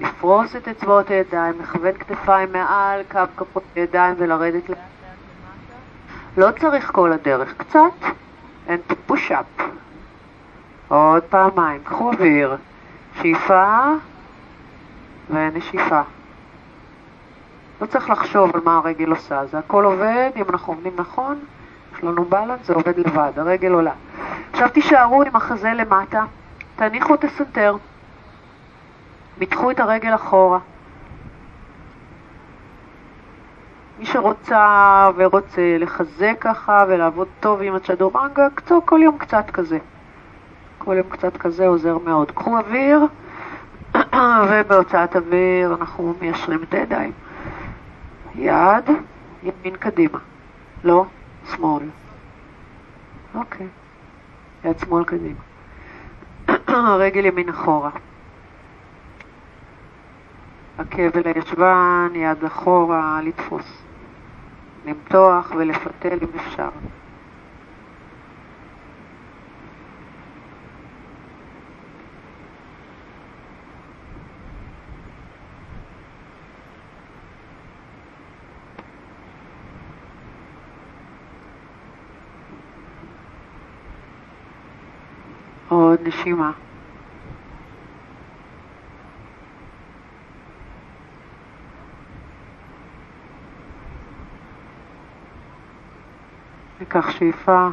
לפרוס 0.00 0.56
את 0.56 0.68
אצבעות 0.68 1.10
הידיים, 1.10 1.54
לכוון 1.60 1.92
כתפיים 1.92 2.52
מעל 2.52 3.02
קו 3.10 3.20
כפות 3.36 3.64
הידיים 3.74 4.14
ולרדת 4.18 4.68
לאט 4.68 4.78
לאט 4.78 4.78
למטה. 6.36 6.46
לא 6.46 6.58
צריך 6.60 6.90
כל 6.92 7.12
הדרך, 7.12 7.54
קצת, 7.56 8.04
and 8.68 9.10
push 9.10 9.30
up. 9.30 9.62
עוד 10.88 11.22
פעמיים, 11.22 11.80
קחו 11.84 12.12
אוויר, 12.12 12.56
שאיפה 13.20 13.92
ונשיפה. 15.30 16.00
לא 17.80 17.86
צריך 17.86 18.10
לחשוב 18.10 18.50
על 18.54 18.60
מה 18.64 18.76
הרגל 18.76 19.10
עושה, 19.10 19.46
זה 19.46 19.58
הכל 19.58 19.84
עובד, 19.84 20.30
אם 20.36 20.44
אנחנו 20.50 20.72
עובדים 20.72 20.92
נכון, 20.96 21.38
יש 21.96 22.04
לנו 22.04 22.24
בלנס, 22.24 22.66
זה 22.66 22.74
עובד 22.74 22.98
לבד, 22.98 23.32
הרגל 23.36 23.72
עולה. 23.72 23.92
עכשיו 24.52 24.68
תישארו 24.68 25.22
עם 25.22 25.36
החזה 25.36 25.72
למטה, 25.72 26.24
תניחו 26.76 27.14
את 27.14 27.24
הסנטר, 27.24 27.76
מתחו 29.40 29.70
את 29.70 29.80
הרגל 29.80 30.14
אחורה. 30.14 30.58
מי 33.98 34.06
שרוצה 34.06 35.08
ורוצה 35.16 35.76
לחזק 35.78 36.36
ככה 36.40 36.84
ולעבוד 36.88 37.28
טוב 37.40 37.62
עם 37.62 37.74
הצ'דורנגה, 37.74 38.46
כל 38.84 39.00
יום 39.02 39.18
קצת 39.18 39.50
כזה. 39.50 39.78
יום 40.86 41.08
קצת 41.08 41.36
כזה 41.36 41.66
עוזר 41.66 41.98
מאוד. 41.98 42.30
קחו 42.30 42.58
אוויר, 42.58 43.00
ובהוצאת 44.50 45.16
אוויר 45.16 45.74
אנחנו 45.74 46.14
מיישרים 46.20 46.62
את 46.62 46.74
הידיים. 46.74 47.12
יד, 48.34 48.84
ימין 49.42 49.76
קדימה. 49.76 50.18
לא, 50.84 51.04
שמאל. 51.50 51.84
אוקיי. 53.34 53.66
יד 54.64 54.78
שמאל 54.78 55.04
קדימה. 55.04 55.40
רגל 57.02 57.26
ימין 57.26 57.48
אחורה. 57.48 57.90
עקב 60.78 61.16
אל 61.16 61.32
הישבן, 61.34 62.08
יד 62.14 62.44
אחורה, 62.44 63.20
לתפוס. 63.22 63.82
למתוח 64.86 65.52
ולפתל 65.56 66.18
אם 66.22 66.38
אפשר. 66.38 66.68
עוד 85.82 86.00
נשימה. 86.02 86.52
ניקח 96.80 97.10
שאיפה, 97.10 97.68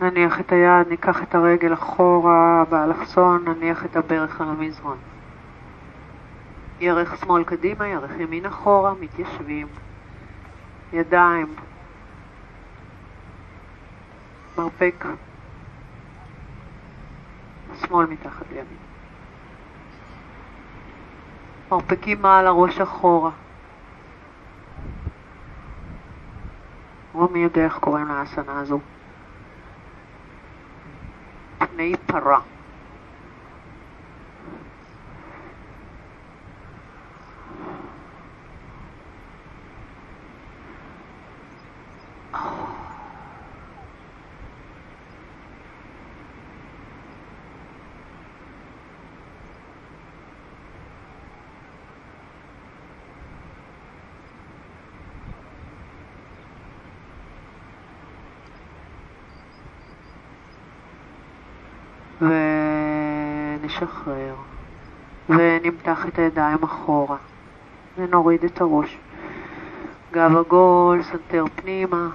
נניח 0.00 0.40
את 0.40 0.52
היד, 0.52 0.88
ניקח 0.88 1.22
את 1.22 1.34
הרגל 1.34 1.72
אחורה 1.72 2.64
באלכסון, 2.70 3.44
נניח 3.48 3.84
את 3.84 3.96
הברך 3.96 4.40
על 4.40 4.48
המזרון. 4.48 4.96
ירך 6.80 7.16
שמאל 7.16 7.44
קדימה, 7.44 7.88
ירך 7.88 8.10
ימין 8.18 8.46
אחורה, 8.46 8.92
מתיישבים. 9.00 9.66
ידיים, 10.92 11.54
מרפק. 14.58 15.04
שמאל 17.76 18.06
מתחת 18.06 18.46
לימין. 18.50 18.78
מרפקים 21.70 22.22
מעל 22.22 22.46
הראש 22.46 22.80
אחורה. 22.80 23.30
רומי 27.14 27.38
יודע 27.38 27.64
איך 27.64 27.78
קוראים 27.78 28.08
לאסנה 28.08 28.60
הזו. 28.60 28.78
פני 31.58 31.94
פרה. 32.06 32.40
ונשחרר, 62.20 64.34
ונמתח 65.28 66.06
את 66.08 66.18
הידיים 66.18 66.62
אחורה, 66.62 67.16
ונוריד 67.98 68.44
את 68.44 68.60
הראש. 68.60 68.98
גב 70.12 70.36
עגול, 70.36 71.02
סנטר 71.02 71.44
פנימה, 71.56 72.08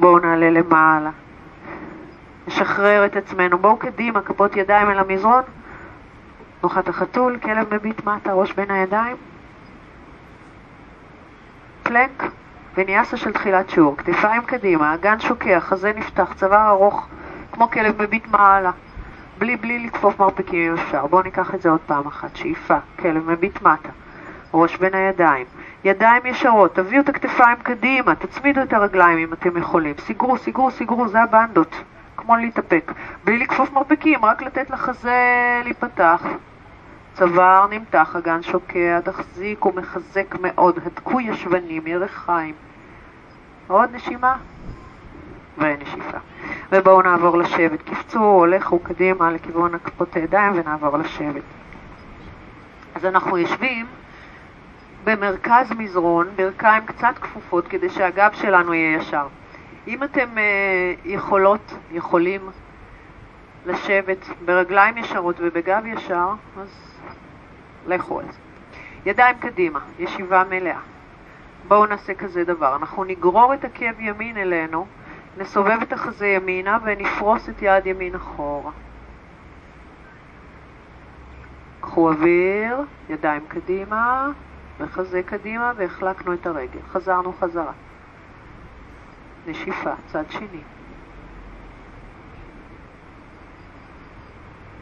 בואו 0.00 0.18
נעלה 0.38 0.60
למעלה. 0.60 1.10
נשחרר 2.46 3.06
את 3.06 3.16
עצמנו. 3.16 3.58
בואו 3.58 3.76
קדימה, 3.76 4.20
כפות 4.20 4.56
ידיים 4.56 4.90
אל 4.90 4.98
המזרון. 4.98 5.42
נוחת 6.62 6.88
החתול, 6.88 7.38
כלב 7.42 7.74
מביט 7.74 8.04
מטה, 8.04 8.32
ראש 8.32 8.52
בין 8.52 8.70
הידיים. 8.70 9.16
פלנק 11.82 12.24
וניאסה 12.74 13.16
של 13.16 13.32
תחילת 13.32 13.70
שיעור. 13.70 13.96
כתפיים 13.96 14.42
קדימה, 14.42 14.94
אגן 14.94 15.20
שוקע, 15.20 15.60
חזה 15.60 15.92
נפתח, 15.96 16.32
צוואר 16.36 16.68
ארוך, 16.68 17.06
כמו 17.52 17.70
כלב 17.70 18.02
מביט 18.02 18.26
מעלה. 18.28 18.70
בלי 19.38 19.56
בלי 19.56 19.86
לתפוף 19.86 20.20
מרפקים 20.20 20.72
אם 20.72 20.78
אפשר. 20.78 21.06
בואו 21.06 21.22
ניקח 21.22 21.54
את 21.54 21.62
זה 21.62 21.70
עוד 21.70 21.80
פעם 21.86 22.06
אחת. 22.06 22.36
שאיפה, 22.36 22.78
כלב 22.98 23.30
מביט 23.30 23.62
מטה. 23.62 23.88
ראש 24.54 24.76
בין 24.76 24.94
הידיים. 24.94 25.46
ידיים 25.84 26.26
ישרות, 26.26 26.74
תביאו 26.74 27.02
את 27.02 27.08
הכתפיים 27.08 27.56
קדימה, 27.62 28.14
תצמידו 28.14 28.62
את 28.62 28.72
הרגליים 28.72 29.18
אם 29.18 29.32
אתם 29.32 29.56
יכולים. 29.56 29.94
סגרו, 29.98 30.38
סגרו, 30.38 30.70
סגרו, 30.70 31.08
זה 31.08 31.22
הבנדות. 31.22 31.82
כמו 32.16 32.36
להתאפק. 32.36 32.92
בלי 33.24 33.38
לכפוף 33.38 33.72
מרפקים, 33.72 34.24
רק 34.24 34.42
לתת 34.42 34.70
לחזה 34.70 35.60
להיפתח. 35.64 36.22
צוואר 37.14 37.66
נמתח, 37.70 38.16
אגן 38.16 38.42
שוקע, 38.42 39.00
תחזיק 39.00 39.66
ומחזק 39.66 40.34
מאוד, 40.40 40.78
הדקו 40.86 41.20
ישבנים, 41.20 41.86
ירך 41.86 42.24
חיים. 42.26 42.54
עוד 43.68 43.90
נשימה 43.94 44.36
ונשיפה. 45.58 46.18
ובואו 46.72 47.02
נעבור 47.02 47.38
לשבת. 47.38 47.82
קפצו, 47.82 48.18
הולכו 48.18 48.78
קדימה 48.78 49.30
לכיוון 49.30 49.78
כפות 49.84 50.16
הידיים 50.16 50.52
ונעבור 50.56 50.98
לשבת. 50.98 51.42
אז 52.94 53.04
אנחנו 53.04 53.38
יושבים 53.38 53.86
במרכז 55.08 55.72
מזרון, 55.78 56.28
ברכיים 56.36 56.86
קצת 56.86 57.14
כפופות 57.20 57.68
כדי 57.68 57.90
שהגב 57.90 58.32
שלנו 58.32 58.74
יהיה 58.74 58.96
ישר. 58.96 59.26
אם 59.86 60.02
אתם 60.04 60.28
uh, 60.34 61.08
יכולות, 61.08 61.74
יכולים 61.92 62.40
לשבת 63.66 64.26
ברגליים 64.44 64.98
ישרות 64.98 65.36
ובגב 65.38 65.86
ישר, 65.86 66.28
אז 66.60 66.98
לכו 67.86 68.20
על 68.20 68.24
זה. 68.26 68.38
ידיים 69.06 69.36
קדימה, 69.38 69.80
ישיבה 69.98 70.44
מלאה. 70.50 70.78
בואו 71.68 71.86
נעשה 71.86 72.14
כזה 72.14 72.44
דבר, 72.44 72.76
אנחנו 72.76 73.04
נגרור 73.04 73.54
את 73.54 73.64
עקב 73.64 74.00
ימין 74.00 74.36
אלינו, 74.36 74.86
נסובב 75.38 75.78
את 75.82 75.92
החזה 75.92 76.26
ימינה 76.26 76.78
ונפרוס 76.84 77.48
את 77.48 77.62
יד 77.62 77.86
ימין 77.86 78.14
אחורה. 78.14 78.70
קחו 81.80 82.10
אוויר, 82.10 82.76
ידיים 83.08 83.42
קדימה, 83.48 84.30
וחזה 84.78 85.22
קדימה 85.22 85.72
והחלקנו 85.76 86.32
את 86.32 86.46
הרגל. 86.46 86.80
חזרנו 86.92 87.32
חזרה. 87.40 87.72
נשיפה, 89.46 89.92
צד 90.06 90.24
שני. 90.30 90.62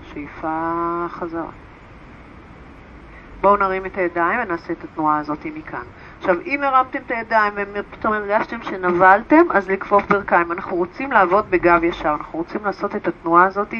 שאיפה 0.02 1.06
חזרה. 1.08 1.50
בואו 3.40 3.56
נרים 3.56 3.86
את 3.86 3.98
הידיים 3.98 4.40
ונעשה 4.42 4.72
את 4.72 4.84
התנועה 4.84 5.18
הזאת 5.18 5.44
מכאן. 5.44 5.82
עכשיו, 6.18 6.40
אם 6.40 6.62
הרמתם 6.62 6.98
את 7.06 7.10
הידיים 7.10 7.52
ופתאום 7.74 8.12
הרגשתם 8.12 8.62
שנבלתם, 8.62 9.50
אז 9.50 9.70
לכפוף 9.70 10.06
ברכיים. 10.08 10.52
אנחנו 10.52 10.76
רוצים 10.76 11.12
לעבוד 11.12 11.50
בגב 11.50 11.84
ישר, 11.84 12.16
אנחנו 12.18 12.38
רוצים 12.38 12.64
לעשות 12.64 12.96
את 12.96 13.08
התנועה 13.08 13.44
הזאת 13.44 13.74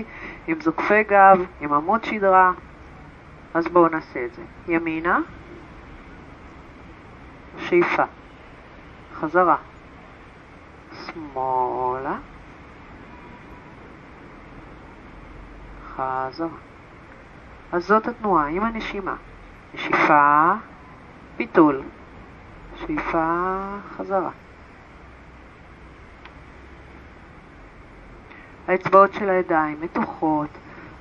עם 0.47 0.61
זוקפי 0.61 1.03
גב, 1.03 1.45
עם 1.61 1.73
עמוד 1.73 2.05
שדרה, 2.05 2.53
אז 3.55 3.69
בואו 3.69 3.89
נעשה 3.89 4.25
את 4.25 4.35
זה. 4.35 4.43
ימינה, 4.69 5.19
שאיפה. 7.59 8.05
חזרה. 9.15 9.57
שמאלה. 10.93 12.17
חזרה. 15.95 16.49
אז 17.73 17.87
זאת 17.87 18.09
התנועה 18.09 18.47
עם 18.47 18.65
הנשימה. 18.65 19.15
נשיפה, 19.75 20.53
ביטול. 21.37 21.83
שאיפה, 22.77 23.59
חזרה. 23.97 24.31
האצבעות 28.69 29.15
של 29.15 29.29
הידיים 29.29 29.81
מתוחות, 29.81 30.49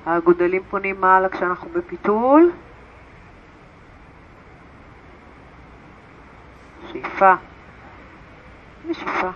הגודלים 0.06 0.62
פונים 0.70 1.00
מעלה 1.00 1.28
כשאנחנו 1.28 1.68
בפיתול. 1.72 2.52
שאיפה, 6.92 7.34
נשיפה. 8.88 9.30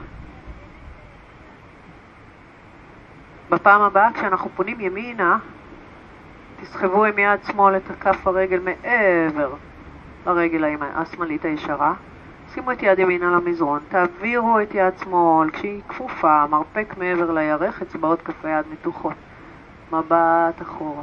בפעם 3.51 3.83
הבאה 3.83 4.13
כשאנחנו 4.13 4.51
פונים 4.57 4.81
ימינה, 4.81 5.39
תסחבו 6.61 7.05
עם 7.05 7.19
יד 7.19 7.41
שמאל 7.45 7.77
את 7.77 7.83
כף 8.01 8.27
הרגל 8.27 8.61
מעבר 8.61 9.55
לרגל 10.27 10.77
השמאלית 10.95 11.45
הישרה. 11.45 11.95
שימו 12.55 12.73
את 12.73 12.83
יד 12.83 12.99
ימין 12.99 13.23
על 13.23 13.35
המזרון, 13.35 13.81
תעבירו 13.89 14.61
את 14.61 14.75
יד 14.75 14.99
שמאל 14.99 15.51
כשהיא 15.51 15.83
כפופה, 15.89 16.47
מרפק 16.47 16.95
מעבר 16.99 17.33
לירך, 17.33 17.83
אצבעות 17.83 18.23
כף 18.23 18.45
היד 18.45 18.65
מתוחות. 18.73 19.15
מבט 19.93 20.63
אחורה. 20.63 21.03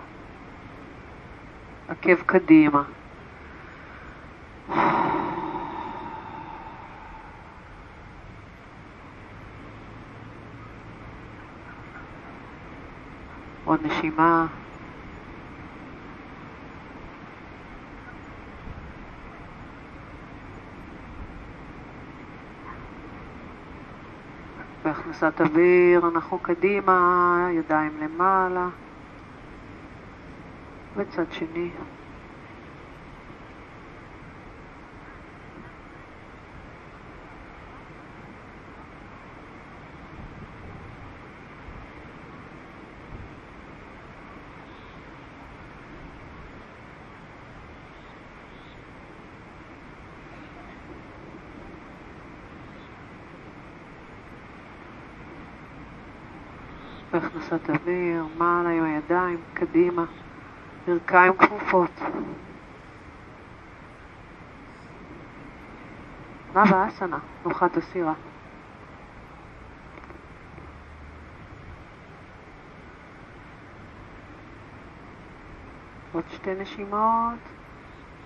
עקב 1.90 2.16
קדימה. 2.26 2.84
עוד 13.68 13.80
נשימה. 13.86 14.46
בהכנסת 24.84 25.42
אוויר 25.42 26.08
אנחנו 26.08 26.40
קדימה, 26.40 27.50
ידיים 27.54 27.92
למעלה, 28.02 28.68
וצד 30.96 31.32
שני. 31.32 31.70
בהכנסת 57.52 57.70
אוויר, 57.70 58.26
מעלה 58.38 58.70
עם 58.70 58.84
הידיים, 58.84 59.42
קדימה, 59.54 60.06
ברכיים 60.88 61.38
כפופות. 61.38 61.92
נאוואסנה, 66.56 67.20
תנוחת 67.44 67.78
הסירה. 67.78 68.14
עוד 76.14 76.24
שתי 76.30 76.56
נשימות, 76.56 77.40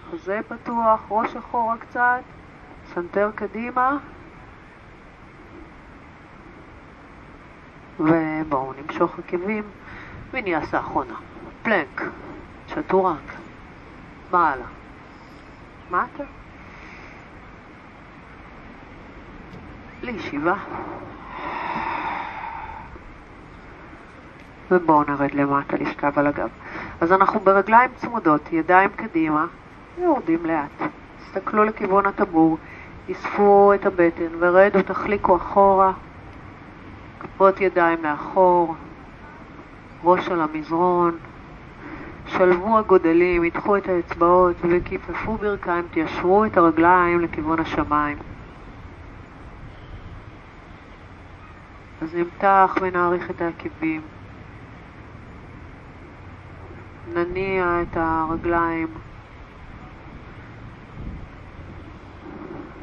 חזה 0.09 0.39
פתוח, 0.47 1.01
ראש 1.09 1.35
אחורה 1.35 1.77
קצת, 1.77 2.21
סנטר 2.93 3.31
קדימה. 3.35 3.97
ובואו 8.01 8.73
נמשוך 8.73 9.19
עקבים 9.19 9.63
וניאסה 10.33 10.79
אחרונה. 10.79 11.13
פלנק, 11.63 12.01
צ'טורנק, 12.67 13.33
מעלה, 14.31 14.65
מטה, 15.91 16.23
לישיבה. 20.01 20.55
ובואו 24.71 25.03
נרד 25.03 25.33
למטה, 25.33 25.77
לשכב 25.77 26.19
על 26.19 26.27
הגב. 26.27 26.49
אז 27.01 27.11
אנחנו 27.11 27.39
ברגליים 27.39 27.91
צמודות, 27.95 28.53
ידיים 28.53 28.89
קדימה, 28.95 29.45
יורדים 29.97 30.45
לאט. 30.45 30.89
תסתכלו 31.19 31.63
לכיוון 31.63 32.05
הטבור, 32.05 32.57
אספו 33.11 33.73
את 33.73 33.85
הבטן 33.85 34.27
ורדו, 34.39 34.81
תחליקו 34.81 35.35
אחורה. 35.35 35.91
כפות 37.21 37.61
ידיים 37.61 38.03
לאחור, 38.03 38.75
ראש 40.03 40.27
על 40.29 40.41
המזרון, 40.41 41.17
שלבו 42.27 42.77
הגודלים, 42.77 43.43
ידחו 43.43 43.77
את 43.77 43.89
האצבעות 43.89 44.55
וכיפפו 44.61 45.37
ברכיים, 45.37 45.87
תיישרו 45.91 46.45
את 46.45 46.57
הרגליים 46.57 47.19
לכיוון 47.19 47.59
השמיים. 47.59 48.17
אז 52.01 52.15
נמתח 52.15 52.75
ונעריך 52.81 53.29
את 53.29 53.41
העקבים. 53.41 54.01
נניע 57.13 57.81
את 57.81 57.97
הרגליים 57.97 58.87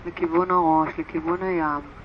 לכיוון 0.07 0.51
הראש, 0.51 0.89
לכיוון 0.99 1.43
הים. 1.43 1.98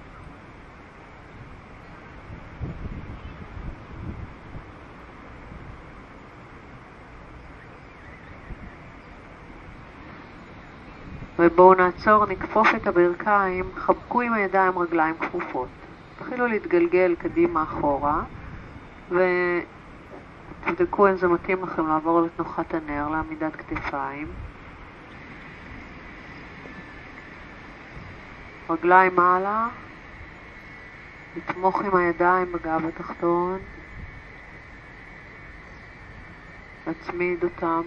ובואו 11.39 11.73
נעצור, 11.73 12.25
נכפוף 12.25 12.67
את 12.75 12.87
הברכיים, 12.87 13.71
חבקו 13.75 14.21
עם 14.21 14.33
הידיים 14.33 14.79
רגליים 14.79 15.15
כפופות. 15.17 15.67
תתחילו 16.17 16.47
להתגלגל 16.47 17.15
קדימה 17.19 17.63
אחורה, 17.63 18.23
ותבדקו 19.09 21.07
אם 21.09 21.17
זה 21.17 21.27
מתאים 21.27 21.63
לכם 21.63 21.87
לעבור 21.87 22.21
לתנוחת 22.21 22.73
הנר, 22.73 23.09
לעמידת 23.09 23.55
כתפיים. 23.55 24.27
רגליים 28.69 29.15
מעלה, 29.15 29.67
לתמוך 31.37 31.81
עם 31.81 31.95
הידיים 31.95 32.51
בגב 32.51 32.85
התחתון, 32.85 33.59
להצמיד 36.87 37.43
אותם. 37.43 37.81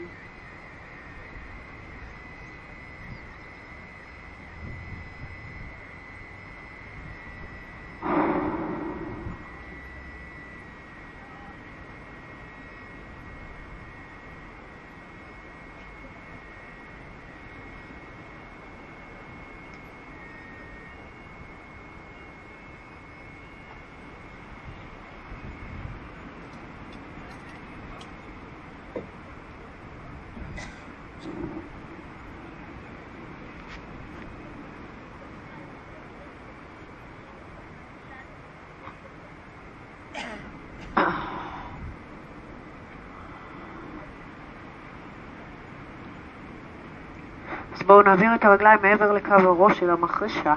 בואו 47.87 48.03
נעביר 48.03 48.34
את 48.34 48.45
הרגליים 48.45 48.78
מעבר 48.82 49.12
לקו 49.12 49.34
הראש 49.34 49.78
של 49.78 49.91
המחרשה. 49.91 50.55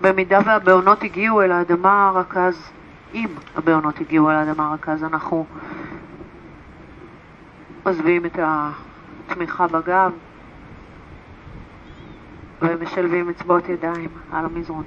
במידה 0.00 0.38
והבעונות 0.44 1.02
הגיעו 1.02 1.42
אל 1.42 1.52
האדמה 1.52 2.08
הרכה, 2.08 2.46
אז 2.46 2.70
אם 3.14 3.28
הבעונות 3.56 4.00
הגיעו 4.00 4.30
אל 4.30 4.34
האדמה 4.34 4.68
הרכה, 4.68 4.92
אז 4.92 5.04
אנחנו 5.04 5.46
עוזבים 7.82 8.26
את 8.26 8.38
התמיכה 8.38 9.66
בגב 9.66 10.12
ומשלבים 12.68 13.30
אצבעות 13.30 13.68
ידיים 13.68 14.08
על 14.32 14.44
המזרון. 14.44 14.84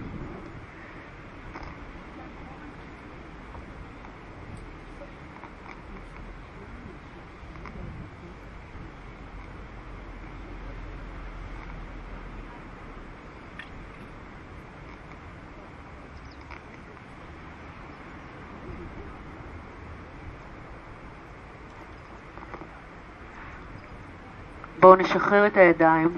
בואו 24.80 24.95
נשחרר 24.95 25.47
את 25.47 25.57
הידיים 25.57 26.09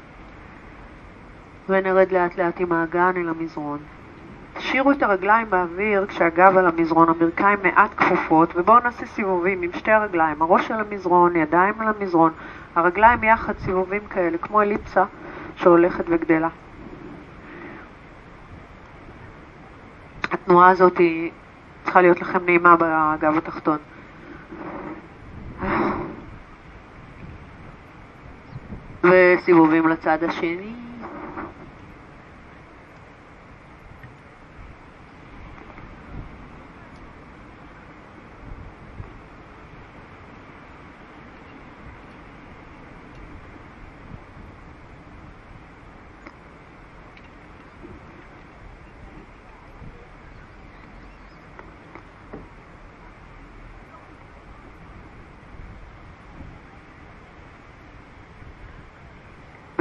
ונרד 1.69 2.11
לאט 2.11 2.37
לאט 2.37 2.59
עם 2.59 2.71
האגן 2.71 3.13
אל 3.17 3.29
המזרון. 3.29 3.79
תשאירו 4.53 4.91
את 4.91 5.03
הרגליים 5.03 5.49
באוויר 5.49 6.05
כשהגב 6.05 6.57
על 6.57 6.67
המזרון, 6.67 7.09
הברכיים 7.09 7.59
מעט 7.63 7.91
כפופות, 7.97 8.53
ובואו 8.55 8.79
נעשה 8.79 9.05
סיבובים 9.05 9.61
עם 9.61 9.71
שתי 9.73 9.91
הרגליים, 9.91 10.41
הראש 10.41 10.71
על 10.71 10.79
המזרון, 10.79 11.35
ידיים 11.35 11.81
על 11.81 11.87
המזרון, 11.87 12.31
הרגליים 12.75 13.23
יחד 13.23 13.57
סיבובים 13.57 14.01
כאלה, 14.09 14.37
כמו 14.37 14.61
אליפסה 14.61 15.03
שהולכת 15.55 16.03
וגדלה. 16.07 16.49
התנועה 20.31 20.69
הזאת 20.69 20.97
היא 20.97 21.31
צריכה 21.83 22.01
להיות 22.01 22.21
לכם 22.21 22.45
נעימה 22.45 22.75
בגב 22.75 23.37
התחתון. 23.37 23.77
וסיבובים 29.03 29.87
לצד 29.87 30.23
השני. 30.23 30.88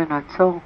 ונעצור. 0.09 0.61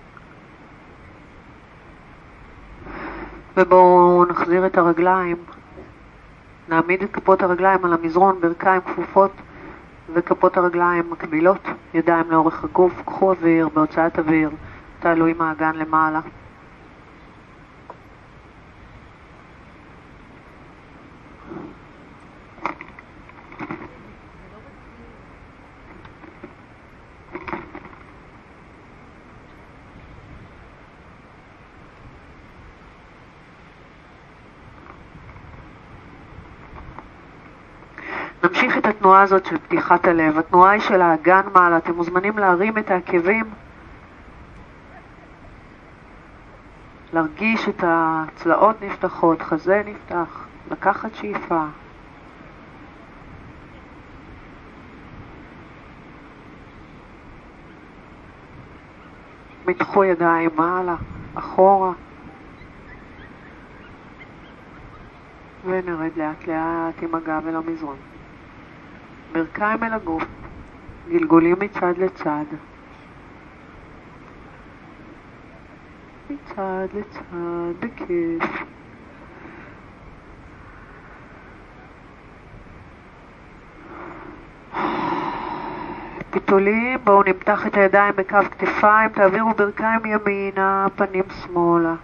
ובואו 3.56 4.24
נחזיר 4.24 4.66
את 4.66 4.78
הרגליים, 4.78 5.36
נעמיד 6.68 7.02
את 7.02 7.12
כפות 7.12 7.42
הרגליים 7.42 7.84
על 7.84 7.92
המזרון, 7.92 8.40
ברכיים 8.40 8.80
כפופות 8.80 9.32
וכפות 10.14 10.56
הרגליים 10.56 11.10
מקבילות, 11.10 11.68
ידיים 11.94 12.30
לאורך 12.30 12.64
הגוף, 12.64 12.92
קחו 13.04 13.30
אוויר 13.30 13.68
בהוצאת 13.68 14.18
אוויר, 14.18 14.50
תעלו 15.00 15.26
עם 15.26 15.40
האגן 15.40 15.76
למעלה. 15.76 16.20
נמשיך 38.44 38.78
את 38.78 38.86
התנועה 39.12 39.24
הזאת 39.24 39.46
של 39.46 39.58
פתיחת 39.58 40.06
הלב. 40.06 40.38
התנועה 40.38 40.70
היא 40.70 40.80
של 40.80 41.02
האגן 41.02 41.42
מעלה. 41.54 41.76
אתם 41.76 41.94
מוזמנים 41.94 42.38
להרים 42.38 42.78
את 42.78 42.90
העקבים, 42.90 43.44
להרגיש 47.12 47.68
את 47.68 47.84
הצלעות 47.86 48.82
נפתחות, 48.82 49.42
חזה 49.42 49.82
נפתח, 49.86 50.46
לקחת 50.70 51.14
שאיפה. 51.14 51.64
מתחו 59.66 60.04
ידיים 60.04 60.50
מעלה, 60.56 60.96
אחורה. 61.34 61.92
ונרד 65.64 66.10
לאט 66.16 66.46
לאט 66.46 67.02
עם 67.02 67.14
הגב 67.14 67.46
אל 67.46 67.56
המזרון. 67.56 68.11
ברכיים 69.32 69.84
אל 69.84 69.92
הגוף, 69.92 70.24
גלגולים 71.08 71.56
מצד 71.60 71.98
לצד. 71.98 72.44
מצד 76.30 76.86
לצד, 76.94 77.80
בכיף. 77.80 78.42
פיתולים, 86.30 86.98
בואו 87.04 87.22
נמתח 87.22 87.66
את 87.66 87.76
הידיים 87.76 88.14
בקו 88.16 88.38
כתפיים, 88.50 89.08
תעבירו 89.08 89.50
ברכיים 89.56 90.00
ימינה, 90.04 90.86
פנים 90.96 91.24
שמאלה. 91.42 91.94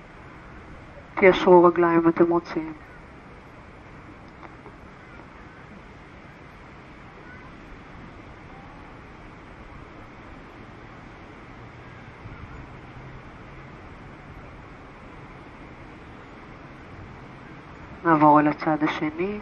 תיישרו 1.15 1.65
רגליים 1.65 2.01
אם 2.05 2.09
אתם 2.09 2.31
רוצים. 2.31 2.73
אל 18.39 18.49
הצד 18.49 18.83
השני. 18.83 19.39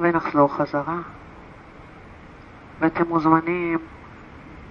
ונחזור 0.00 0.48
חזרה. 0.54 1.17
ואתם 2.88 3.08
מוזמנים 3.08 3.78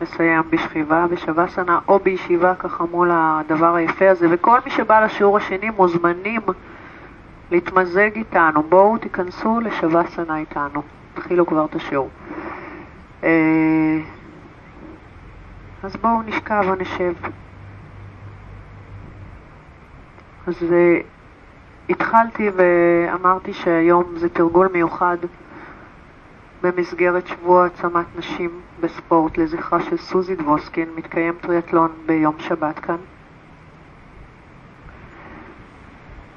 לסיים 0.01 0.41
בשכיבה 0.49 1.07
בשבסנה 1.07 1.79
או 1.87 1.99
בישיבה 1.99 2.55
ככה 2.55 2.83
מול 2.91 3.11
הדבר 3.13 3.75
היפה 3.75 4.09
הזה. 4.09 4.27
וכל 4.31 4.59
מי 4.65 4.71
שבא 4.71 5.05
לשיעור 5.05 5.37
השני 5.37 5.69
מוזמנים 5.69 6.41
להתמזג 7.51 8.09
איתנו. 8.15 8.63
בואו 8.63 8.97
תיכנסו 8.97 9.59
לשבסנה 9.59 10.37
איתנו. 10.37 10.81
תתחילו 11.13 11.45
כבר 11.45 11.65
את 11.65 11.75
השיעור. 11.75 12.09
אה, 13.23 13.99
אז 15.83 15.95
בואו 15.95 16.21
נשכב 16.21 16.63
ונשב. 16.71 17.13
אז 20.47 20.63
אה, 20.73 20.99
התחלתי 21.89 22.49
ואמרתי 22.55 23.53
שהיום 23.53 24.03
זה 24.15 24.29
תרגול 24.29 24.69
מיוחד 24.73 25.17
במסגרת 26.63 27.27
שבוע 27.27 27.63
העצמת 27.63 28.05
נשים 28.15 28.61
בספורט 28.79 29.37
לזכרה 29.37 29.81
של 29.81 29.97
סוזי 29.97 30.35
דבוסקין 30.35 30.89
מתקיים 30.95 31.33
טריאטלון 31.41 31.91
ביום 32.05 32.35
שבת 32.39 32.79
כאן. 32.79 32.97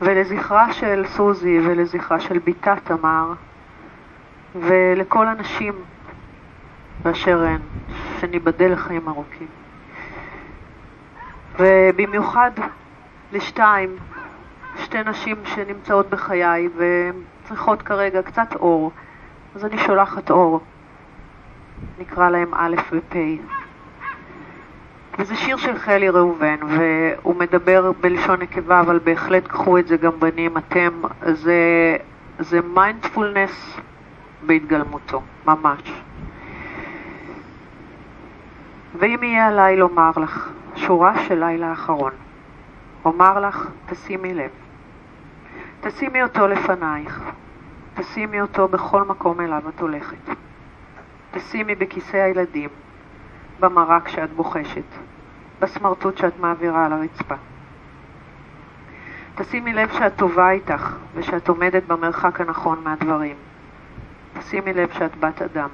ולזכרה 0.02 0.72
של 0.72 1.04
סוזי 1.06 1.60
ולזכרה 1.64 2.20
של 2.20 2.38
בתה 2.38 2.74
תמר 2.84 3.32
ולכל 4.54 5.28
הנשים 5.28 5.74
באשר 7.02 7.42
הן, 7.42 7.60
שניבדל 8.20 8.72
לחיים 8.72 9.08
ארוכים. 9.08 9.46
ובמיוחד 11.58 12.50
לשתיים, 13.32 13.96
שתי 14.76 14.98
נשים 15.06 15.36
שנמצאות 15.44 16.10
בחיי 16.10 16.68
והן 16.76 17.14
צריכות 17.44 17.82
כרגע 17.82 18.22
קצת 18.22 18.54
אור. 18.54 18.92
אז 19.54 19.64
אני 19.64 19.78
שולחת 19.78 20.30
אור. 20.30 20.60
נקרא 21.98 22.30
להם 22.30 22.54
א' 22.54 22.76
ופ'. 22.92 23.16
וזה 25.18 25.36
שיר 25.36 25.56
של 25.56 25.78
חלי 25.78 26.08
ראובן, 26.08 26.56
והוא 26.68 27.36
מדבר 27.36 27.92
בלשון 28.00 28.42
נקבה, 28.42 28.80
אבל 28.80 28.98
בהחלט 28.98 29.46
קחו 29.46 29.78
את 29.78 29.86
זה 29.86 29.96
גם 29.96 30.20
בנים, 30.20 30.56
אתם, 30.56 30.90
זה, 31.32 31.96
זה 32.38 32.60
מיינדפולנס 32.74 33.76
בהתגלמותו, 34.46 35.22
ממש. 35.46 36.02
ואם 38.98 39.22
יהיה 39.22 39.46
עליי 39.46 39.76
לומר 39.76 40.10
לך, 40.16 40.50
שורה 40.76 41.22
של 41.28 41.44
לילה 41.44 41.72
אחרון, 41.72 42.12
אומר 43.04 43.40
לך, 43.40 43.68
תשימי 43.86 44.34
לב. 44.34 44.50
תשימי 45.80 46.22
אותו 46.22 46.48
לפנייך, 46.48 47.20
תשימי 47.94 48.40
אותו 48.40 48.68
בכל 48.68 49.04
מקום 49.04 49.40
אליו 49.40 49.68
את 49.68 49.80
הולכת. 49.80 50.30
תשימי 51.30 51.74
בכיסא 51.74 52.16
הילדים, 52.16 52.68
במרק 53.60 54.08
שאת 54.08 54.32
בוחשת, 54.32 54.84
בסמרטוט 55.60 56.18
שאת 56.18 56.38
מעבירה 56.40 56.86
על 56.86 56.92
הרצפה. 56.92 57.34
תשימי 59.34 59.72
לב 59.72 59.92
שאת 59.92 60.16
טובה 60.16 60.50
איתך 60.50 60.96
ושאת 61.14 61.48
עומדת 61.48 61.82
במרחק 61.86 62.40
הנכון 62.40 62.84
מהדברים. 62.84 63.36
תשימי 64.38 64.72
לב 64.72 64.92
שאת 64.92 65.16
בת 65.16 65.42
אדם. 65.42 65.68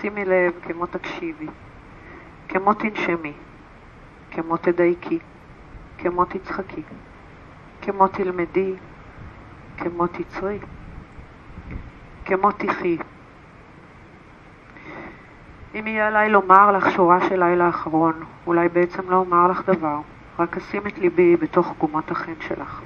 שימי 0.00 0.24
לב 0.24 0.52
כמו 0.62 0.86
תקשיבי, 0.86 1.46
כמו 2.48 2.74
תנשמי, 2.74 3.32
כמו 4.30 4.56
תדייקי, 4.56 5.18
כמו 5.98 6.24
תצחקי, 6.24 6.82
כמו 7.82 8.08
תלמדי, 8.08 8.74
כמו 9.78 10.06
תצרי, 10.06 10.58
כמו 12.24 12.52
תחי. 12.52 12.98
אם 15.74 15.86
יהיה 15.86 16.06
עליי 16.06 16.28
לומר 16.28 16.72
לך 16.72 16.90
שורה 16.90 17.28
של 17.28 17.44
לילה 17.44 17.68
אחרון, 17.68 18.12
אולי 18.46 18.68
בעצם 18.68 19.10
לא 19.10 19.16
אומר 19.16 19.48
לך 19.48 19.62
דבר, 19.66 19.98
רק 20.38 20.56
אשים 20.56 20.86
את 20.86 20.98
ליבי 20.98 21.36
בתוך 21.36 21.74
גומות 21.78 22.10
החן 22.10 22.32
שלך. 22.40 22.80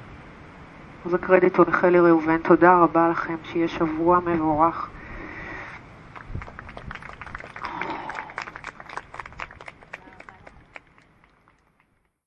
אז 1.05 1.13
הקרדיט 1.13 1.57
הוא 1.57 1.65
לחלי 1.67 1.99
ראובן, 1.99 2.37
תודה 2.37 2.77
רבה 2.77 3.09
לכם, 3.09 3.35
שיהיה 3.43 3.67
שבוע 3.67 4.19
מבורך. 4.25 4.89